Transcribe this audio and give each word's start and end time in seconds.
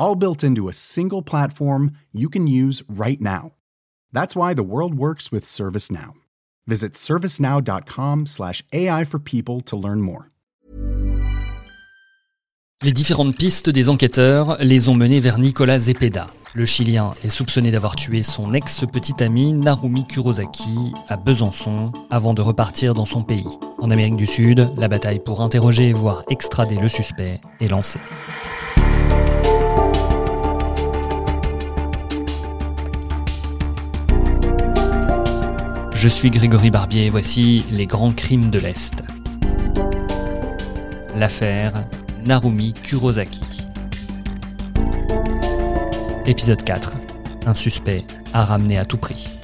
all 0.00 0.16
built 0.16 0.42
into 0.42 0.68
a 0.68 0.72
single 0.72 1.22
platform 1.22 1.92
you 2.12 2.28
can 2.28 2.48
use 2.48 2.82
right 2.88 3.20
now. 3.20 3.52
That's 4.12 4.34
why 4.34 4.54
the 4.54 4.64
world 4.64 4.94
works 4.94 5.30
with 5.30 5.44
ServiceNow. 5.44 6.14
Visit 6.66 6.96
servicenow.com/ai 6.96 9.04
for 9.04 9.20
people 9.20 9.60
to 9.66 9.76
learn 9.76 10.00
more. 10.00 10.30
Les 12.82 12.92
différentes 12.92 13.36
pistes 13.36 13.68
des 13.68 13.90
enquêteurs 13.90 14.56
les 14.58 14.88
ont 14.88 14.94
menés 14.94 15.20
vers 15.20 15.38
Nicolas 15.38 15.78
Zepeda. 15.78 16.28
Le 16.54 16.64
Chilien 16.64 17.10
est 17.22 17.28
soupçonné 17.28 17.70
d'avoir 17.70 17.94
tué 17.94 18.22
son 18.22 18.54
ex-petit 18.54 19.22
ami 19.22 19.52
Narumi 19.52 20.06
Kurosaki 20.06 20.94
à 21.08 21.18
Besançon 21.18 21.92
avant 22.08 22.32
de 22.32 22.40
repartir 22.40 22.94
dans 22.94 23.04
son 23.04 23.22
pays. 23.22 23.44
En 23.78 23.90
Amérique 23.90 24.16
du 24.16 24.26
Sud, 24.26 24.66
la 24.78 24.88
bataille 24.88 25.20
pour 25.20 25.42
interroger 25.42 25.92
voire 25.92 26.22
extrader 26.30 26.76
le 26.76 26.88
suspect 26.88 27.42
est 27.60 27.68
lancée. 27.68 28.00
Je 36.00 36.08
suis 36.08 36.30
Grégory 36.30 36.70
Barbier 36.70 37.04
et 37.04 37.10
voici 37.10 37.62
les 37.70 37.84
grands 37.84 38.12
crimes 38.12 38.50
de 38.50 38.58
l'Est. 38.58 39.02
L'affaire 41.14 41.86
Narumi 42.24 42.72
Kurosaki. 42.72 43.68
Épisode 46.24 46.64
4. 46.64 46.94
Un 47.44 47.54
suspect 47.54 48.06
à 48.32 48.46
ramener 48.46 48.78
à 48.78 48.86
tout 48.86 48.96
prix. 48.96 49.34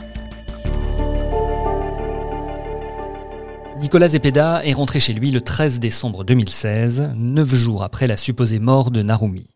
Nicolas 3.78 4.08
Zepeda 4.08 4.64
est 4.64 4.72
rentré 4.72 4.98
chez 4.98 5.12
lui 5.12 5.30
le 5.32 5.42
13 5.42 5.78
décembre 5.78 6.24
2016, 6.24 7.12
neuf 7.16 7.54
jours 7.54 7.82
après 7.82 8.06
la 8.06 8.16
supposée 8.16 8.60
mort 8.60 8.90
de 8.90 9.02
Narumi. 9.02 9.46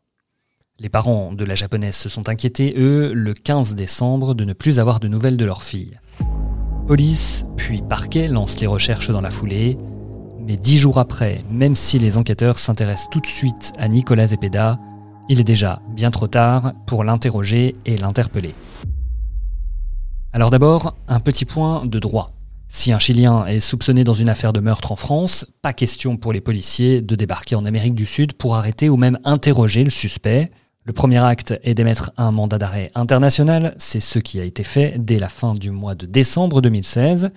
Les 0.78 0.90
parents 0.90 1.32
de 1.32 1.44
la 1.46 1.54
japonaise 1.54 1.96
se 1.96 2.10
sont 2.10 2.28
inquiétés, 2.28 2.74
eux, 2.76 3.14
le 3.14 3.32
15 3.32 3.74
décembre, 3.74 4.34
de 4.34 4.44
ne 4.44 4.52
plus 4.52 4.78
avoir 4.78 5.00
de 5.00 5.08
nouvelles 5.08 5.38
de 5.38 5.46
leur 5.46 5.62
fille. 5.62 5.98
Police, 6.90 7.46
puis 7.56 7.82
parquet 7.82 8.26
lancent 8.26 8.58
les 8.58 8.66
recherches 8.66 9.12
dans 9.12 9.20
la 9.20 9.30
foulée, 9.30 9.78
mais 10.40 10.56
dix 10.56 10.76
jours 10.76 10.98
après, 10.98 11.44
même 11.48 11.76
si 11.76 12.00
les 12.00 12.16
enquêteurs 12.16 12.58
s'intéressent 12.58 13.10
tout 13.10 13.20
de 13.20 13.28
suite 13.28 13.72
à 13.78 13.86
Nicolas 13.86 14.26
Zepeda, 14.26 14.76
il 15.28 15.38
est 15.38 15.44
déjà 15.44 15.80
bien 15.94 16.10
trop 16.10 16.26
tard 16.26 16.72
pour 16.88 17.04
l'interroger 17.04 17.76
et 17.86 17.96
l'interpeller. 17.96 18.56
Alors 20.32 20.50
d'abord, 20.50 20.96
un 21.06 21.20
petit 21.20 21.44
point 21.44 21.86
de 21.86 22.00
droit. 22.00 22.26
Si 22.68 22.90
un 22.90 22.98
Chilien 22.98 23.46
est 23.46 23.60
soupçonné 23.60 24.02
dans 24.02 24.14
une 24.14 24.28
affaire 24.28 24.52
de 24.52 24.58
meurtre 24.58 24.90
en 24.90 24.96
France, 24.96 25.46
pas 25.62 25.72
question 25.72 26.16
pour 26.16 26.32
les 26.32 26.40
policiers 26.40 27.02
de 27.02 27.14
débarquer 27.14 27.54
en 27.54 27.66
Amérique 27.66 27.94
du 27.94 28.04
Sud 28.04 28.32
pour 28.32 28.56
arrêter 28.56 28.88
ou 28.88 28.96
même 28.96 29.20
interroger 29.22 29.84
le 29.84 29.90
suspect. 29.90 30.50
Le 30.90 30.92
premier 30.92 31.18
acte 31.18 31.54
est 31.62 31.74
d'émettre 31.74 32.10
un 32.16 32.32
mandat 32.32 32.58
d'arrêt 32.58 32.90
international, 32.96 33.76
c'est 33.78 34.00
ce 34.00 34.18
qui 34.18 34.40
a 34.40 34.44
été 34.44 34.64
fait 34.64 34.94
dès 34.98 35.20
la 35.20 35.28
fin 35.28 35.54
du 35.54 35.70
mois 35.70 35.94
de 35.94 36.04
décembre 36.04 36.60
2016. 36.60 37.30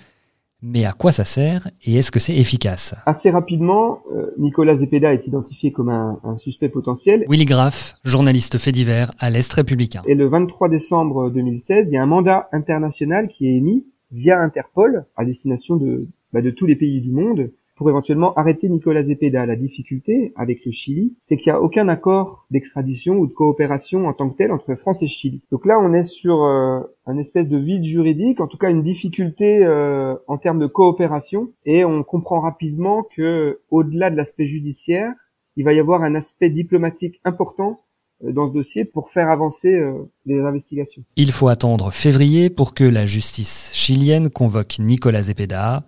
Mais 0.64 0.86
à 0.86 0.92
quoi 0.92 1.12
ça 1.12 1.24
sert 1.24 1.70
et 1.86 1.98
est-ce 1.98 2.10
que 2.10 2.20
c'est 2.20 2.36
efficace? 2.36 2.96
Assez 3.06 3.30
rapidement, 3.30 4.00
euh, 4.12 4.32
Nicolas 4.40 4.74
Zepeda 4.74 5.14
est 5.14 5.28
identifié 5.28 5.72
comme 5.72 5.90
un, 5.90 6.20
suspect 6.40 6.70
potentiel. 6.70 7.26
Willy 7.30 7.46
Graff, 7.46 8.00
journaliste 8.04 8.58
fait 8.58 8.72
divers 8.72 9.12
à 9.20 9.30
l'Est 9.30 9.54
républicain. 9.54 10.02
Et 10.08 10.16
le 10.16 10.28
23 10.28 10.68
décembre 10.68 11.30
2016, 11.30 11.90
il 11.90 11.94
y 11.94 11.98
a 11.98 12.02
un 12.02 12.08
mandat 12.08 12.50
international 12.54 13.28
qui 13.28 13.46
est 13.46 13.54
émis 13.54 13.86
via 14.12 14.40
Interpol 14.40 15.06
à 15.16 15.26
destination 15.26 15.76
de, 15.76 16.08
bah, 16.32 16.42
de 16.42 16.50
tous 16.50 16.66
les 16.66 16.76
pays 16.76 17.02
du 17.02 17.12
monde 17.12 17.52
pour 17.76 17.90
éventuellement 17.90 18.34
arrêter 18.36 18.70
Nicolas 18.70 19.04
Zepeda. 19.04 19.46
La 19.46 19.56
difficulté 19.56 20.34
avec 20.36 20.66
le 20.66 20.72
Chili, 20.72 21.16
c'est 21.24 21.38
qu'il 21.38 21.52
n'y 21.52 21.58
a 21.58 21.62
aucun 21.62 21.88
accord 21.88 22.46
d'extradition 22.52 23.16
ou 23.16 23.28
de 23.28 23.34
coopération 23.34 24.08
en 24.08 24.14
tant 24.14 24.30
que 24.30 24.38
tel 24.38 24.52
entre 24.52 24.76
France 24.76 25.02
et 25.02 25.08
Chili. 25.08 25.42
Donc 25.52 25.66
là, 25.66 25.80
on 25.80 25.94
est 25.94 26.04
sur 26.04 26.44
euh, 26.44 26.82
un 27.06 27.18
espèce 27.18 27.48
de 27.48 27.58
vide 27.58 27.84
juridique, 27.84 28.40
en 28.40 28.48
tout 28.48 28.58
cas 28.58 28.70
une 28.70 28.84
difficulté 28.84 29.66
euh, 29.66 30.16
en 30.28 30.38
termes 30.38 30.60
de 30.60 30.68
coopération, 30.68 31.50
et 31.66 31.84
on 31.86 32.04
comprend 32.04 32.42
rapidement 32.42 33.06
que 33.16 33.60
au-delà 33.72 34.10
de 34.10 34.16
l'aspect 34.16 34.46
judiciaire, 34.46 35.12
il 35.56 35.66
va 35.66 35.74
y 35.74 35.80
avoir 35.80 36.04
un 36.04 36.16
aspect 36.16 36.50
diplomatique 36.50 37.20
important 37.24 37.82
euh, 38.24 38.32
dans 38.32 38.48
ce 38.48 38.54
dossier 38.54 38.86
pour 38.86 39.10
faire 39.10 39.30
avancer 39.30 39.82
les 40.26 40.40
investigations. 40.40 41.04
Il 41.16 41.32
faut 41.32 41.48
attendre 41.48 41.92
février 41.92 42.50
pour 42.50 42.74
que 42.74 42.84
la 42.84 43.06
justice 43.06 43.72
chilienne 43.74 44.30
convoque 44.30 44.78
Nicolas 44.80 45.24
Zepeda 45.24 45.84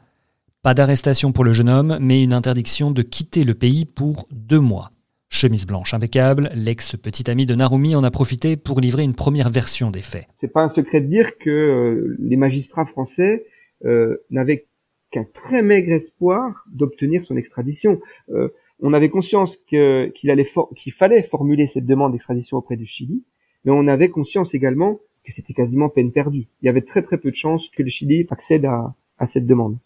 pas 0.65 0.73
d'arrestation 0.73 1.31
pour 1.31 1.43
le 1.43 1.53
jeune 1.53 1.69
homme, 1.69 1.99
mais 2.01 2.23
une 2.23 2.33
interdiction 2.33 2.89
de 2.89 3.03
quitter 3.03 3.43
le 3.43 3.53
pays 3.53 3.85
pour 3.85 4.27
deux 4.31 4.59
mois. 4.59 4.89
Chemise 5.29 5.67
blanche 5.67 5.93
impeccable, 5.93 6.49
l'ex-petit 6.55 7.29
ami 7.29 7.45
de 7.45 7.53
Narumi 7.53 7.95
en 7.95 8.03
a 8.03 8.09
profité 8.09 8.57
pour 8.57 8.81
livrer 8.81 9.03
une 9.03 9.13
première 9.13 9.51
version 9.51 9.91
des 9.91 10.01
faits. 10.01 10.25
C'est 10.37 10.51
pas 10.51 10.63
un 10.63 10.69
secret 10.69 11.01
de 11.01 11.05
dire 11.05 11.37
que 11.37 11.51
euh, 11.51 12.15
les 12.17 12.35
magistrats 12.35 12.87
français 12.87 13.45
euh, 13.85 14.17
n'avaient 14.31 14.65
qu'un 15.11 15.27
très 15.35 15.61
maigre 15.61 15.93
espoir 15.93 16.65
d'obtenir 16.71 17.21
son 17.21 17.37
extradition. 17.37 18.01
Euh, 18.31 18.47
on 18.81 18.91
avait 18.93 19.09
conscience 19.09 19.57
qu'il 19.67 20.11
qu'il 20.15 20.93
fallait 20.93 21.21
formuler 21.21 21.67
cette 21.67 21.85
demande 21.85 22.13
d'extradition 22.13 22.57
auprès 22.57 22.75
du 22.75 22.87
Chili, 22.87 23.21
mais 23.65 23.71
on 23.71 23.87
avait 23.87 24.09
conscience 24.09 24.55
également 24.55 24.99
que 25.23 25.31
c'était 25.31 25.53
quasiment 25.53 25.89
peine 25.89 26.11
perdue. 26.11 26.47
Il 26.63 26.65
y 26.65 26.69
avait 26.69 26.81
très 26.81 27.03
très 27.03 27.19
peu 27.19 27.29
de 27.29 27.35
chances 27.35 27.69
que 27.69 27.83
le 27.83 27.89
Chili 27.89 28.25
accède 28.31 28.65
à, 28.65 28.95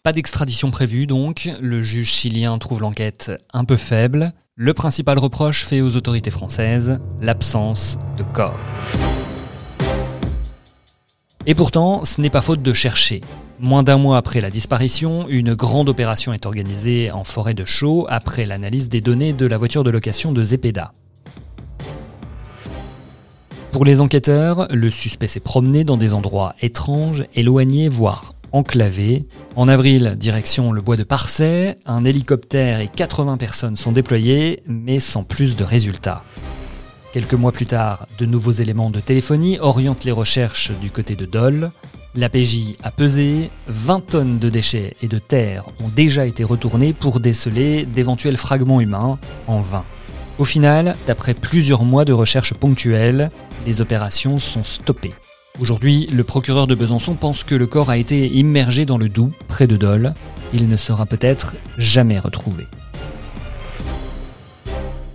Pas 0.02 0.12
d'extradition 0.12 0.70
prévue 0.70 1.06
donc, 1.06 1.48
le 1.60 1.82
juge 1.82 2.10
chilien 2.10 2.58
trouve 2.58 2.80
l'enquête 2.80 3.30
un 3.52 3.64
peu 3.64 3.76
faible. 3.76 4.32
Le 4.56 4.74
principal 4.74 5.18
reproche 5.18 5.64
fait 5.64 5.80
aux 5.80 5.94
autorités 5.96 6.32
françaises, 6.32 6.98
l'absence 7.20 7.98
de 8.18 8.24
corps. 8.24 8.58
Et 11.46 11.54
pourtant, 11.54 12.04
ce 12.04 12.20
n'est 12.20 12.28
pas 12.28 12.42
faute 12.42 12.62
de 12.62 12.72
chercher. 12.72 13.20
Moins 13.60 13.82
d'un 13.82 13.98
mois 13.98 14.16
après 14.16 14.40
la 14.40 14.50
disparition, 14.50 15.28
une 15.28 15.54
grande 15.54 15.88
opération 15.88 16.32
est 16.32 16.44
organisée 16.44 17.10
en 17.10 17.24
forêt 17.24 17.54
de 17.54 17.64
Chaux 17.64 18.06
après 18.08 18.46
l'analyse 18.46 18.88
des 18.88 19.00
données 19.00 19.32
de 19.32 19.46
la 19.46 19.56
voiture 19.56 19.84
de 19.84 19.90
location 19.90 20.32
de 20.32 20.42
Zepeda. 20.42 20.92
Pour 23.70 23.84
les 23.84 24.00
enquêteurs, 24.00 24.66
le 24.70 24.90
suspect 24.90 25.28
s'est 25.28 25.40
promené 25.40 25.84
dans 25.84 25.96
des 25.96 26.14
endroits 26.14 26.54
étranges, 26.60 27.24
éloignés, 27.34 27.88
voire 27.88 28.34
enclavé. 28.52 29.26
En 29.56 29.68
avril, 29.68 30.14
direction 30.18 30.72
le 30.72 30.80
bois 30.80 30.96
de 30.96 31.04
Parcey, 31.04 31.78
un 31.86 32.04
hélicoptère 32.04 32.80
et 32.80 32.88
80 32.88 33.36
personnes 33.36 33.76
sont 33.76 33.92
déployés, 33.92 34.62
mais 34.66 35.00
sans 35.00 35.24
plus 35.24 35.56
de 35.56 35.64
résultats. 35.64 36.24
Quelques 37.12 37.34
mois 37.34 37.52
plus 37.52 37.66
tard, 37.66 38.06
de 38.18 38.26
nouveaux 38.26 38.52
éléments 38.52 38.90
de 38.90 39.00
téléphonie 39.00 39.58
orientent 39.58 40.04
les 40.04 40.12
recherches 40.12 40.72
du 40.80 40.90
côté 40.90 41.16
de 41.16 41.26
Dole. 41.26 41.70
L'APJ 42.14 42.76
a 42.82 42.90
pesé, 42.90 43.50
20 43.68 44.06
tonnes 44.06 44.38
de 44.38 44.48
déchets 44.48 44.94
et 45.02 45.08
de 45.08 45.18
terre 45.18 45.64
ont 45.80 45.88
déjà 45.88 46.26
été 46.26 46.44
retournés 46.44 46.92
pour 46.92 47.20
déceler 47.20 47.84
d'éventuels 47.84 48.36
fragments 48.36 48.80
humains, 48.80 49.18
en 49.46 49.60
vain. 49.60 49.84
Au 50.38 50.44
final, 50.44 50.96
d'après 51.06 51.34
plusieurs 51.34 51.84
mois 51.84 52.04
de 52.04 52.12
recherches 52.12 52.54
ponctuelles, 52.54 53.30
les 53.66 53.80
opérations 53.80 54.38
sont 54.38 54.64
stoppées. 54.64 55.14
Aujourd'hui, 55.60 56.06
le 56.06 56.24
procureur 56.24 56.66
de 56.66 56.74
Besançon 56.74 57.14
pense 57.14 57.44
que 57.44 57.54
le 57.54 57.66
corps 57.66 57.90
a 57.90 57.98
été 57.98 58.26
immergé 58.28 58.86
dans 58.86 58.96
le 58.96 59.10
Doubs, 59.10 59.34
près 59.46 59.66
de 59.66 59.76
Dole. 59.76 60.14
Il 60.54 60.70
ne 60.70 60.76
sera 60.78 61.04
peut-être 61.04 61.54
jamais 61.76 62.18
retrouvé. 62.18 62.64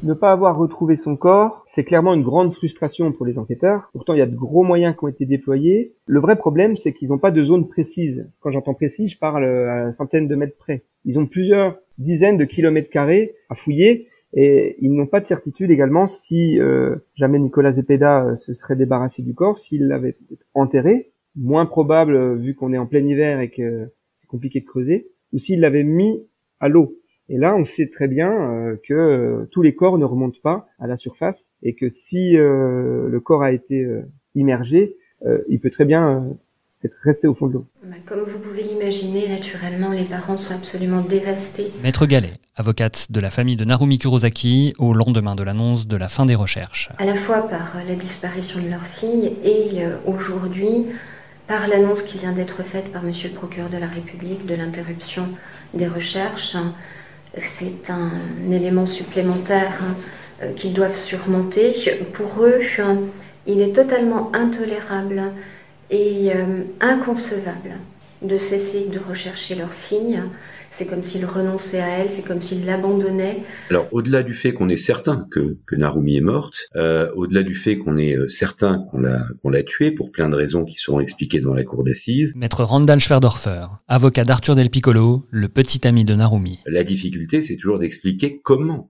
Ne 0.03 0.13
pas 0.13 0.31
avoir 0.31 0.55
retrouvé 0.55 0.97
son 0.97 1.15
corps, 1.15 1.63
c'est 1.65 1.83
clairement 1.83 2.13
une 2.13 2.21
grande 2.21 2.53
frustration 2.53 3.11
pour 3.11 3.25
les 3.25 3.39
enquêteurs. 3.39 3.89
Pourtant, 3.93 4.13
il 4.13 4.19
y 4.19 4.21
a 4.21 4.27
de 4.27 4.35
gros 4.35 4.61
moyens 4.61 4.95
qui 4.95 5.05
ont 5.05 5.07
été 5.07 5.25
déployés. 5.25 5.95
Le 6.05 6.19
vrai 6.19 6.35
problème, 6.35 6.77
c'est 6.77 6.93
qu'ils 6.93 7.09
n'ont 7.09 7.17
pas 7.17 7.31
de 7.31 7.43
zone 7.43 7.67
précise. 7.67 8.29
Quand 8.39 8.51
j'entends 8.51 8.75
précis, 8.75 9.07
je 9.07 9.17
parle 9.17 9.45
à 9.45 9.91
centaines 9.93 10.27
de 10.27 10.35
mètres 10.35 10.57
près. 10.59 10.83
Ils 11.05 11.17
ont 11.17 11.25
plusieurs 11.25 11.77
dizaines 11.97 12.37
de 12.37 12.45
kilomètres 12.45 12.91
carrés 12.91 13.33
à 13.49 13.55
fouiller 13.55 14.07
et 14.35 14.75
ils 14.81 14.93
n'ont 14.93 15.07
pas 15.07 15.21
de 15.21 15.25
certitude 15.25 15.71
également 15.71 16.07
si 16.07 16.59
euh, 16.59 16.97
jamais 17.15 17.39
Nicolas 17.39 17.71
Zepeda 17.71 18.25
euh, 18.25 18.35
se 18.35 18.53
serait 18.53 18.75
débarrassé 18.75 19.23
du 19.23 19.33
corps, 19.33 19.57
s'il 19.57 19.87
l'avait 19.87 20.17
enterré, 20.53 21.13
moins 21.37 21.65
probable 21.65 22.15
euh, 22.15 22.35
vu 22.35 22.53
qu'on 22.53 22.73
est 22.73 22.77
en 22.77 22.85
plein 22.85 23.05
hiver 23.05 23.39
et 23.39 23.49
que 23.49 23.89
c'est 24.15 24.27
compliqué 24.27 24.59
de 24.59 24.65
creuser, 24.65 25.07
ou 25.31 25.39
s'il 25.39 25.61
l'avait 25.61 25.83
mis 25.83 26.27
à 26.59 26.67
l'eau. 26.67 26.99
Et 27.29 27.37
là, 27.37 27.55
on 27.55 27.63
sait 27.63 27.87
très 27.87 28.07
bien 28.07 28.77
que 28.87 29.47
tous 29.49 29.63
les 29.63 29.73
corps 29.73 29.97
ne 29.97 30.05
remontent 30.05 30.39
pas 30.43 30.67
à 30.77 30.85
la 30.85 30.95
surface 30.95 31.51
et 31.63 31.73
que 31.73 31.89
si 31.89 32.33
le 32.33 33.19
corps 33.19 33.41
a 33.41 33.51
été 33.51 33.83
immergé, 34.35 34.95
il 35.49 35.59
peut 35.59 35.71
très 35.71 35.85
bien 35.85 36.37
être 36.85 36.97
resté 37.03 37.27
au 37.27 37.33
fond 37.33 37.47
de 37.47 37.53
l'eau. 37.53 37.65
Comme 38.05 38.21
vous 38.21 38.39
pouvez 38.39 38.63
l'imaginer, 38.63 39.27
naturellement, 39.27 39.89
les 39.89 40.03
parents 40.03 40.37
sont 40.37 40.53
absolument 40.53 41.01
dévastés. 41.01 41.71
Maître 41.83 42.05
Gallet, 42.05 42.33
avocate 42.55 43.11
de 43.11 43.19
la 43.19 43.29
famille 43.29 43.55
de 43.55 43.65
Narumi 43.65 43.97
Kurosaki, 43.97 44.73
au 44.79 44.93
lendemain 44.93 45.35
de 45.35 45.43
l'annonce 45.43 45.87
de 45.87 45.97
la 45.97 46.07
fin 46.07 46.25
des 46.25 46.35
recherches. 46.35 46.89
À 46.97 47.05
la 47.05 47.15
fois 47.15 47.47
par 47.47 47.75
la 47.87 47.95
disparition 47.95 48.61
de 48.61 48.69
leur 48.69 48.85
fille 48.85 49.33
et 49.43 49.83
euh, 49.83 49.97
aujourd'hui 50.05 50.87
par 51.47 51.67
l'annonce 51.67 52.01
qui 52.01 52.17
vient 52.17 52.31
d'être 52.31 52.63
faite 52.63 52.91
par 52.91 53.03
Monsieur 53.03 53.29
le 53.29 53.35
procureur 53.35 53.69
de 53.69 53.77
la 53.77 53.87
République 53.87 54.45
de 54.45 54.55
l'interruption 54.55 55.29
des 55.73 55.87
recherches. 55.87 56.57
C'est 57.37 57.89
un 57.89 58.11
élément 58.51 58.85
supplémentaire 58.85 59.73
hein, 59.81 59.95
euh, 60.43 60.53
qu'ils 60.53 60.73
doivent 60.73 60.95
surmonter. 60.95 61.75
Pour 62.13 62.43
eux, 62.43 62.61
il 63.45 63.61
est 63.61 63.73
totalement 63.73 64.31
intolérable 64.33 65.21
et 65.89 66.31
euh, 66.33 66.63
inconcevable 66.81 67.77
de 68.21 68.37
cesser 68.37 68.87
de 68.91 68.99
rechercher 68.99 69.55
leur 69.55 69.73
fille. 69.73 70.19
C'est 70.71 70.87
comme 70.87 71.03
s'ils 71.03 71.25
renonçaient 71.25 71.79
à 71.79 71.87
elle, 71.99 72.09
c'est 72.09 72.25
comme 72.25 72.41
s'ils 72.41 72.65
l'abandonnaient. 72.65 73.43
Alors, 73.69 73.87
au-delà 73.93 74.23
du 74.23 74.33
fait 74.33 74.51
qu'on 74.51 74.67
est 74.67 74.75
certain 74.75 75.25
que, 75.31 75.57
que 75.65 75.75
Narumi 75.75 76.17
est 76.17 76.21
morte, 76.21 76.67
euh, 76.75 77.09
au-delà 77.15 77.43
du 77.43 77.55
fait 77.55 77.77
qu'on 77.77 77.97
est 77.97 78.17
euh, 78.17 78.27
certain 78.27 78.79
qu'on 78.91 78.99
l'a 78.99 79.25
qu'on 79.41 79.49
l'a 79.49 79.63
tuée 79.63 79.91
pour 79.91 80.11
plein 80.11 80.27
de 80.27 80.35
raisons 80.35 80.65
qui 80.65 80.75
seront 80.75 80.99
expliquées 80.99 81.39
dans 81.39 81.53
la 81.53 81.63
cour 81.63 81.85
d'assises. 81.85 82.33
Maître 82.35 82.65
Randall 82.65 82.99
Schwerdorfer, 82.99 83.67
avocat 83.87 84.25
d'Arthur 84.25 84.55
Del 84.55 84.69
Piccolo, 84.69 85.25
le 85.31 85.47
petit 85.47 85.87
ami 85.87 86.03
de 86.03 86.13
Narumi. 86.13 86.59
La 86.65 86.83
difficulté, 86.83 87.41
c'est 87.41 87.55
toujours 87.55 87.79
d'expliquer 87.79 88.41
comment 88.43 88.89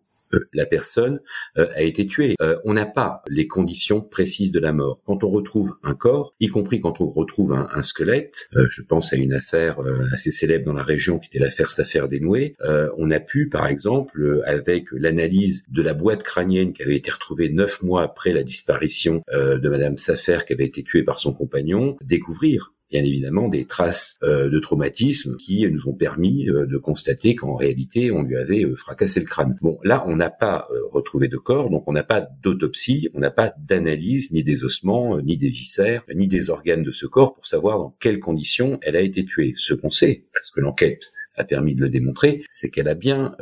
la 0.54 0.66
personne 0.66 1.20
euh, 1.58 1.68
a 1.76 1.82
été 1.82 2.08
tuée. 2.08 2.36
Euh, 2.42 2.58
on 2.66 2.74
n'a 2.74 2.86
pas 2.86 3.24
les 3.30 3.48
conditions 3.48 4.02
précises 4.02 4.52
de 4.52 4.60
la 4.60 4.74
mort. 4.74 5.00
Quand 5.06 5.24
on 5.24 5.30
retrouve 5.30 5.76
un 5.84 5.96
corps, 5.96 6.34
y 6.40 6.48
compris 6.48 6.82
quand 6.82 7.02
on 7.02 7.10
retrouve 7.10 7.54
un, 7.54 7.82
squelette, 7.82 8.50
euh, 8.56 8.66
je 8.70 8.82
pense 8.82 9.14
à 9.14 9.16
une 9.16 9.34
affaire 9.34 9.80
assez 10.14 10.32
célèbre 10.32 10.66
dans 10.66 10.74
la 10.74 10.84
région 10.84 11.20
qui 11.20 11.28
était 11.28 11.40
l'affaire 11.40 11.72
Safer 11.72 12.08
dénouée, 12.10 12.56
on 12.98 13.12
a 13.12 13.20
pu, 13.20 13.50
par 13.50 13.68
exemple, 13.68 14.42
avec 14.46 14.86
l'analyse 14.92 15.64
de 15.70 15.82
la 15.82 15.94
boîte 15.94 16.24
crânienne 16.24 16.74
qui 16.74 16.84
avait 16.84 16.96
été 16.96 17.12
retrouvée 17.12 17.50
neuf 17.50 17.82
mois 17.82 18.04
après 18.04 18.32
la 18.34 18.44
disparition 18.44 19.22
de 19.32 19.70
Madame 19.70 19.98
Safer 19.98 20.46
qui 20.46 20.54
avait 20.54 20.66
été 20.66 20.84
tuée 20.84 21.04
par 21.04 21.20
son 21.20 21.34
compagnon, 21.34 21.98
découvrir 22.02 22.75
bien 22.92 23.04
évidemment 23.04 23.48
des 23.48 23.66
traces 23.66 24.18
euh, 24.24 24.50
de 24.50 24.60
traumatisme 24.60 25.38
qui 25.38 25.68
nous 25.70 25.88
ont 25.88 25.94
permis 25.94 26.48
euh, 26.50 26.66
de 26.66 26.78
constater 26.78 27.36
qu'en 27.36 27.56
réalité 27.56 28.12
on 28.12 28.22
lui 28.22 28.38
avait 28.38 28.64
euh, 28.64 28.76
fracassé 28.76 29.20
le 29.20 29.26
crâne. 29.26 29.58
Bon, 29.62 29.80
là 29.84 30.06
on 30.08 30.16
n'a 30.16 30.30
pas 30.30 30.68
retrouvé 30.92 31.28
de 31.28 31.38
corps, 31.38 31.70
donc 31.70 31.84
on 31.88 31.94
n'a 31.94 32.04
pas 32.04 32.28
d'autopsie, 32.44 33.10
on 33.14 33.20
n'a 33.20 33.32
pas 33.32 33.54
d'analyse 33.58 34.32
ni 34.32 34.44
des 34.44 34.64
ossements, 34.64 35.20
ni 35.22 35.38
des 35.38 35.50
viscères, 35.50 36.04
ni 36.14 36.28
des 36.28 36.50
organes 36.50 36.84
de 36.84 36.92
ce 36.92 37.06
corps 37.06 37.36
pour 37.36 37.46
savoir 37.46 37.78
dans 37.78 37.96
quelles 38.00 38.20
conditions 38.20 38.80
elle 38.82 38.96
a 38.96 39.02
été 39.02 39.26
tuée. 39.26 39.54
Ce 39.58 39.74
qu'on 39.74 39.90
sait, 39.90 40.26
parce 40.34 40.52
que 40.52 40.60
l'enquête 40.60 41.12
a 41.36 41.44
permis 41.44 41.76
de 41.76 41.82
le 41.82 41.90
démontrer, 41.90 42.44
c'est 42.50 42.70
qu'elle 42.70 42.88
a 42.88 42.96
bien 42.96 43.36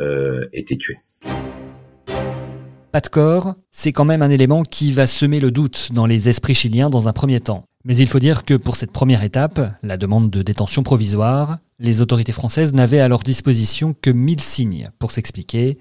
été 0.52 0.78
tuée. 0.78 0.98
Pas 2.92 3.02
de 3.02 3.08
corps, 3.08 3.56
c'est 3.72 3.92
quand 3.92 4.06
même 4.06 4.22
un 4.22 4.30
élément 4.30 4.64
qui 4.64 4.92
va 4.92 5.08
semer 5.08 5.40
le 5.40 5.52
doute 5.52 5.92
dans 5.94 6.06
les 6.06 6.30
esprits 6.30 6.54
chiliens 6.54 6.90
dans 6.90 7.08
un 7.08 7.14
premier 7.14 7.40
temps. 7.40 7.68
Mais 7.86 7.98
il 7.98 8.08
faut 8.08 8.20
dire 8.20 8.46
que 8.46 8.54
pour 8.54 8.78
cette 8.78 8.94
première 8.94 9.26
étape, 9.26 9.60
la 9.82 9.98
demande 9.98 10.30
de 10.30 10.42
détention 10.42 10.84
provisoire, 10.84 11.58
les 11.80 12.00
autorités 12.00 12.32
françaises 12.32 12.74
n'avaient 12.74 13.02
à 13.02 13.10
leur 13.10 13.20
disposition 13.20 13.94
que 14.02 14.10
1000 14.10 14.40
signes 14.40 14.92
pour 15.00 15.12
s'expliquer, 15.12 15.78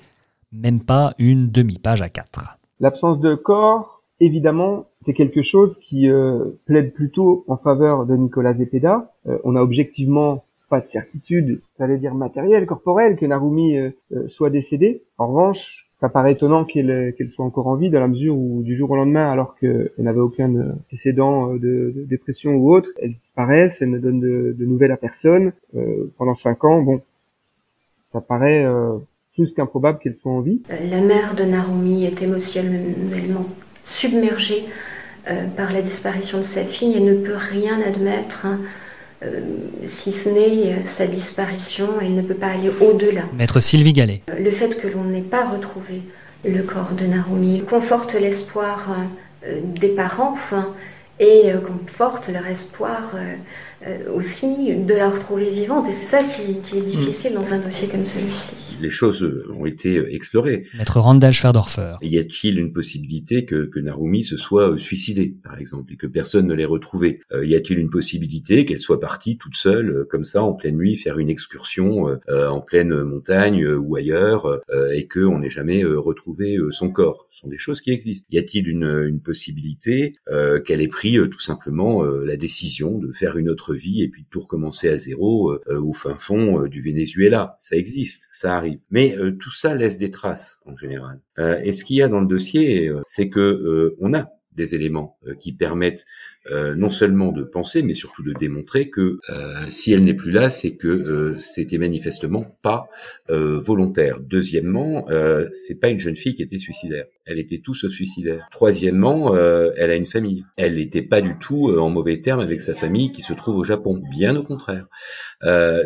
même 0.51 0.81
pas 0.81 1.15
une 1.19 1.49
demi-page 1.49 2.03
à 2.03 2.09
quatre. 2.09 2.59
L'absence 2.81 3.21
de 3.21 3.37
corps, 3.37 4.03
évidemment, 4.19 4.87
c'est 5.03 5.15
quelque 5.15 5.43
chose 5.43 5.79
qui 5.79 6.11
euh, 6.11 6.61
plaide 6.65 6.93
plutôt 6.93 7.45
en 7.47 7.57
faveur 7.57 8.05
de 8.05 8.17
Nicolas 8.17 8.55
Zepeda. 8.55 9.15
Euh, 9.29 9.39
on 9.45 9.55
a 9.55 9.61
objectivement 9.61 10.45
pas 10.69 10.81
de 10.81 10.89
certitude, 10.89 11.63
j'allais 11.79 11.99
dire 11.99 12.17
matérielle, 12.17 12.67
corporelle, 12.67 13.15
que 13.15 13.27
Narumi 13.27 13.77
euh, 13.77 13.93
soit 14.27 14.51
décédé. 14.51 15.05
En 15.19 15.29
revanche, 15.29 15.89
ça 16.03 16.09
paraît 16.09 16.33
étonnant 16.33 16.65
qu'elle 16.65 17.15
qu'elle 17.17 17.31
soit 17.31 17.45
encore 17.45 17.69
en 17.69 17.77
vie 17.77 17.89
dans 17.89 18.01
la 18.01 18.09
mesure 18.09 18.37
où 18.37 18.65
du 18.65 18.75
jour 18.75 18.91
au 18.91 18.97
lendemain, 18.97 19.31
alors 19.31 19.55
qu'elle 19.55 19.93
n'avait 19.99 20.19
aucun 20.19 20.53
euh, 20.57 20.73
précédent 20.89 21.53
euh, 21.53 21.59
de, 21.61 21.93
de, 21.95 22.05
dépression 22.07 22.55
ou 22.55 22.75
autre, 22.75 22.89
elle 23.01 23.15
disparaît, 23.15 23.69
elle 23.81 23.91
ne 23.91 23.99
donne 24.01 24.19
de, 24.19 24.53
de 24.59 24.67
nouvelles 24.67 24.91
à 24.91 24.97
personne 24.97 25.53
euh, 25.77 26.13
pendant 26.19 26.35
cinq 26.35 26.65
ans. 26.65 26.83
Bon, 26.83 27.03
ça 27.37 28.21
paraît 28.21 28.65
euh, 28.65 28.99
plus 29.37 29.55
qu'improbable 29.55 30.01
qu'elle 30.01 30.17
soit 30.17 30.33
en 30.33 30.41
vie. 30.41 30.61
La 30.91 31.01
mère 31.01 31.37
de 31.37 31.45
Narumi 31.45 32.05
est 32.05 32.21
émotionnellement 32.21 33.47
submergée 33.85 34.65
par 35.57 35.73
la 35.73 35.83
disparition 35.83 36.39
de 36.39 36.43
sa 36.43 36.65
fille 36.65 36.97
et 36.97 37.01
ne 37.01 37.15
peut 37.15 37.37
rien 37.37 37.81
admettre. 37.81 38.45
Hein. 38.45 38.59
Euh, 39.25 39.41
si 39.85 40.13
ce 40.13 40.29
n'est 40.29 40.73
euh, 40.73 40.87
sa 40.87 41.07
disparition, 41.07 41.89
elle 42.01 42.15
ne 42.15 42.23
peut 42.23 42.35
pas 42.35 42.49
aller 42.49 42.71
au-delà. 42.81 43.23
Maître 43.37 43.61
Sylvie 43.61 43.93
Gallet. 43.93 44.23
Euh, 44.31 44.39
le 44.39 44.51
fait 44.51 44.81
que 44.81 44.89
l'on 44.89 45.05
n'ait 45.05 45.21
pas 45.21 45.49
retrouvé 45.49 46.03
le 46.45 46.63
corps 46.63 46.91
de 46.93 47.07
Narumi 47.07 47.63
conforte 47.63 48.15
l'espoir 48.15 48.97
des 49.47 49.89
parents 49.91 50.33
enfin, 50.33 50.75
et 51.21 51.53
conforte 51.65 52.29
leur 52.31 52.49
espoir 52.49 53.15
aussi 54.15 54.75
de 54.75 54.95
la 54.95 55.11
retrouver 55.11 55.51
vivante. 55.51 55.89
Et 55.89 55.93
c'est 55.93 56.07
ça 56.07 56.23
qui, 56.23 56.61
qui, 56.61 56.79
est 56.79 56.83
difficile 56.83 57.35
dans 57.35 57.53
un 57.53 57.59
dossier 57.59 57.89
comme 57.89 58.05
celui-ci. 58.05 58.55
Les 58.81 58.91
choses 58.91 59.27
ont 59.57 59.67
été 59.67 60.15
explorées. 60.15 60.65
Maître 60.77 60.99
Randall 60.99 61.33
Schwerdorfer. 61.33 61.97
Y 62.03 62.19
a-t-il 62.19 62.59
une 62.59 62.73
possibilité 62.73 63.45
que, 63.45 63.67
que 63.67 63.81
Narumi 63.81 64.25
se 64.25 64.37
soit 64.37 64.77
suicidée, 64.79 65.37
par 65.43 65.59
exemple, 65.59 65.93
et 65.93 65.97
que 65.97 66.07
personne 66.07 66.47
ne 66.47 66.55
l'ait 66.55 66.65
retrouvée? 66.65 67.21
Euh, 67.33 67.45
Y 67.45 67.55
a-t-il 67.55 67.79
une 67.79 67.91
possibilité 67.91 68.65
qu'elle 68.65 68.81
soit 68.81 69.01
partie 69.01 69.37
toute 69.37 69.57
seule, 69.57 69.91
euh, 69.91 70.05
comme 70.09 70.25
ça, 70.25 70.43
en 70.43 70.53
pleine 70.55 70.77
nuit, 70.77 70.97
faire 70.97 71.19
une 71.19 71.31
excursion 71.31 72.09
euh, 72.29 72.49
en 72.49 72.61
pleine 72.61 73.03
montagne 73.03 73.67
ou 73.67 73.97
ailleurs, 73.97 74.61
et 74.95 75.07
qu'on 75.07 75.39
n'ait 75.39 75.51
jamais 75.51 75.85
retrouvé 75.85 76.57
son 76.71 76.91
corps? 76.91 77.27
Ce 77.31 77.41
sont 77.41 77.49
des 77.49 77.59
choses 77.59 77.81
qui 77.81 77.91
existent. 77.91 78.27
Y 78.31 78.39
a-t-il 78.39 78.69
une, 78.69 79.05
une 79.07 79.21
possibilité 79.21 80.13
qu'elle 80.65 80.81
ait 80.81 80.89
pris 80.89 81.19
tout 81.31 81.41
simplement 81.41 82.03
la 82.05 82.37
décision 82.37 82.99
de 82.99 83.13
faire 83.13 83.37
une 83.37 83.49
autre 83.49 83.72
vie 83.73 84.03
et 84.03 84.09
puis 84.09 84.27
tout 84.31 84.41
recommencer 84.41 84.89
à 84.89 84.97
zéro 84.97 85.53
euh, 85.53 85.81
au 85.81 85.93
fin 85.93 86.15
fond 86.17 86.63
euh, 86.63 86.69
du 86.69 86.81
Venezuela. 86.81 87.55
Ça 87.59 87.77
existe, 87.77 88.29
ça 88.33 88.57
arrive. 88.57 88.79
Mais 88.91 89.17
euh, 89.17 89.33
tout 89.33 89.51
ça 89.51 89.75
laisse 89.75 89.99
des 89.99 90.11
traces 90.11 90.61
en 90.67 90.77
général. 90.77 91.21
et 91.39 91.73
ce 91.73 91.85
qu'il 91.85 91.97
y 91.97 92.03
a 92.03 92.09
dans 92.09 92.21
le 92.21 92.27
dossier, 92.27 92.91
c'est 93.07 93.29
que 93.29 93.95
on 94.01 94.15
a 94.15 94.29
des 94.57 94.75
éléments 94.75 95.19
qui 95.41 95.53
permettent 95.53 96.05
euh, 96.51 96.75
non 96.75 96.91
seulement 96.91 97.31
de 97.31 97.45
penser, 97.45 97.83
mais 97.83 97.95
surtout 97.95 98.25
de 98.25 98.33
démontrer 98.33 98.91
que 98.91 99.21
euh, 99.31 99.65
si 99.69 99.93
elle 99.93 100.03
n'est 100.03 100.15
plus 100.15 100.33
là, 100.33 100.51
c'est 100.51 100.75
que 100.75 100.89
euh, 100.89 101.39
c'était 101.39 101.79
manifestement 101.79 102.57
pas 102.63 102.89
volontaire. 103.29 104.21
Deuxièmement, 104.21 105.07
c'est 105.53 105.77
pas 105.77 105.89
une 105.89 105.99
jeune 105.99 106.17
fille 106.17 106.35
qui 106.35 106.43
était 106.43 106.59
suicidaire. 106.59 107.07
Elle 107.25 107.39
était 107.39 107.59
tout 107.59 107.73
sauf 107.73 107.91
suicidaire. 107.91 108.47
Troisièmement, 108.51 109.35
elle 109.37 109.91
a 109.91 109.97
une 109.97 110.07
famille. 110.07 110.45
Elle 110.57 110.75
n'était 110.75 111.03
pas 111.03 111.23
du 111.23 111.39
tout 111.39 111.71
en 111.71 111.89
mauvais 111.89 112.21
termes 112.21 112.41
avec 112.41 112.61
sa 112.61 112.75
famille 112.75 113.11
qui 113.11 113.23
se 113.23 113.33
trouve 113.33 113.57
au 113.57 113.65
Japon. 113.65 114.03
Bien 114.11 114.37
au 114.37 114.43
contraire. 114.43 114.87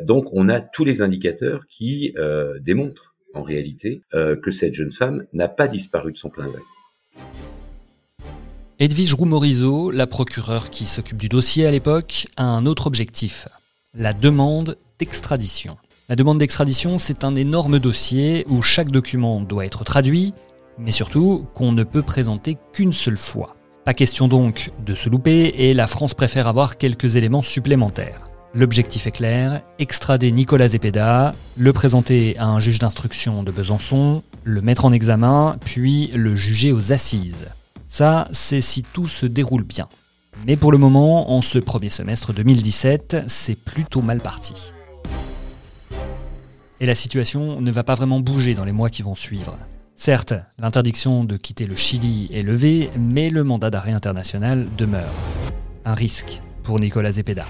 donc, 0.03 0.33
on 0.33 0.49
a 0.49 0.61
tous 0.61 0.85
les 0.85 1.03
indicateurs 1.03 1.67
qui 1.69 2.15
démontrent 2.61 3.15
en 3.33 3.43
réalité 3.43 4.03
que 4.13 4.51
cette 4.51 4.75
jeune 4.75 4.93
femme 4.93 5.25
n'a 5.33 5.49
pas 5.49 5.69
disparu 5.69 6.13
de 6.13 6.19
son 6.19 6.31
plein 6.31 6.47
gré. 6.47 6.61
Edwige 8.79 9.15
Roumorizo, 9.15 9.91
la 9.91 10.07
procureure 10.07 10.69
qui 10.69 10.85
s'occupe 10.85 11.17
du 11.17 11.31
dossier 11.31 11.67
à 11.67 11.71
l'époque, 11.71 12.27
a 12.37 12.45
un 12.45 12.67
autre 12.67 12.87
objectif, 12.87 13.49
la 13.95 14.13
demande 14.13 14.77
d'extradition. 14.99 15.79
La 16.11 16.15
demande 16.15 16.41
d'extradition, 16.41 16.99
c'est 16.99 17.25
un 17.25 17.35
énorme 17.37 17.79
dossier 17.79 18.45
où 18.51 18.61
chaque 18.61 18.91
document 18.91 19.41
doit 19.41 19.65
être 19.65 19.83
traduit, 19.83 20.35
mais 20.79 20.91
surtout 20.91 21.47
qu'on 21.55 21.73
ne 21.73 21.85
peut 21.85 22.03
présenter 22.03 22.59
qu'une 22.75 22.93
seule 22.93 23.17
fois. 23.17 23.57
Pas 23.87 23.95
question 23.95 24.29
donc 24.29 24.71
de 24.85 24.95
se 24.95 25.09
louper 25.09 25.55
et 25.57 25.73
la 25.73 25.87
France 25.87 26.13
préfère 26.13 26.47
avoir 26.47 26.77
quelques 26.77 27.17
éléments 27.17 27.41
supplémentaires. 27.41 28.25
L'objectif 28.53 29.07
est 29.07 29.13
clair, 29.13 29.63
extrader 29.79 30.33
Nicolas 30.33 30.69
Zepeda, 30.69 31.33
le 31.57 31.73
présenter 31.73 32.37
à 32.37 32.47
un 32.49 32.61
juge 32.61 32.79
d'instruction 32.79 33.43
de 33.43 33.53
Besançon, 33.53 34.23
le 34.45 34.61
mettre 34.61 34.85
en 34.85 34.93
examen, 34.93 35.57
puis 35.65 36.09
le 36.09 36.37
juger 36.37 36.73
aux 36.73 36.93
assises. 36.93 37.47
Ça, 37.89 38.29
c'est 38.33 38.61
si 38.61 38.83
tout 38.83 39.09
se 39.09 39.27
déroule 39.27 39.65
bien. 39.65 39.89
Mais 40.47 40.57
pour 40.57 40.73
le 40.73 40.79
moment, 40.79 41.33
en 41.33 41.41
ce 41.41 41.59
premier 41.59 41.89
semestre 41.89 42.33
2017, 42.33 43.25
c'est 43.27 43.55
plutôt 43.55 44.03
mal 44.03 44.21
parti. 44.21 44.73
Et 46.81 46.87
la 46.87 46.95
situation 46.95 47.61
ne 47.61 47.71
va 47.71 47.85
pas 47.85 47.95
vraiment 47.95 48.21
bouger 48.21 48.55
dans 48.55 48.65
les 48.65 48.73
mois 48.73 48.91
qui 48.91 49.03
vont 49.03 49.15
suivre. 49.15 49.59
Certes, 49.95 50.35
l'interdiction 50.59 51.25
de 51.25 51.39
quitter 51.39 51.67
le 51.67 51.75
Chili 51.75 52.29
est 52.33 52.43
levée, 52.43 52.91
mais 52.99 53.31
le 53.31 53.45
mandat 53.45 53.71
d'arrêt 53.71 53.93
international 53.93 54.69
demeure. 54.77 55.13
Un 55.87 55.95
risque 55.95 56.43
pour 56.65 56.79
Nicolas 56.79 57.13
Zepeda. 57.13 57.47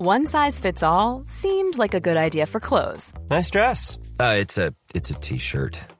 One 0.00 0.26
size 0.26 0.60
fits 0.60 0.82
all 0.82 1.22
seemed 1.26 1.76
like 1.76 1.94
a 1.94 2.00
good 2.00 2.16
idea 2.16 2.46
for 2.46 2.60
clothes. 2.60 3.12
Nice 3.30 3.50
dress. 3.50 3.98
Uh, 4.20 4.36
it's 4.38 4.58
a 4.58 5.14
t-shirt. 5.20 5.80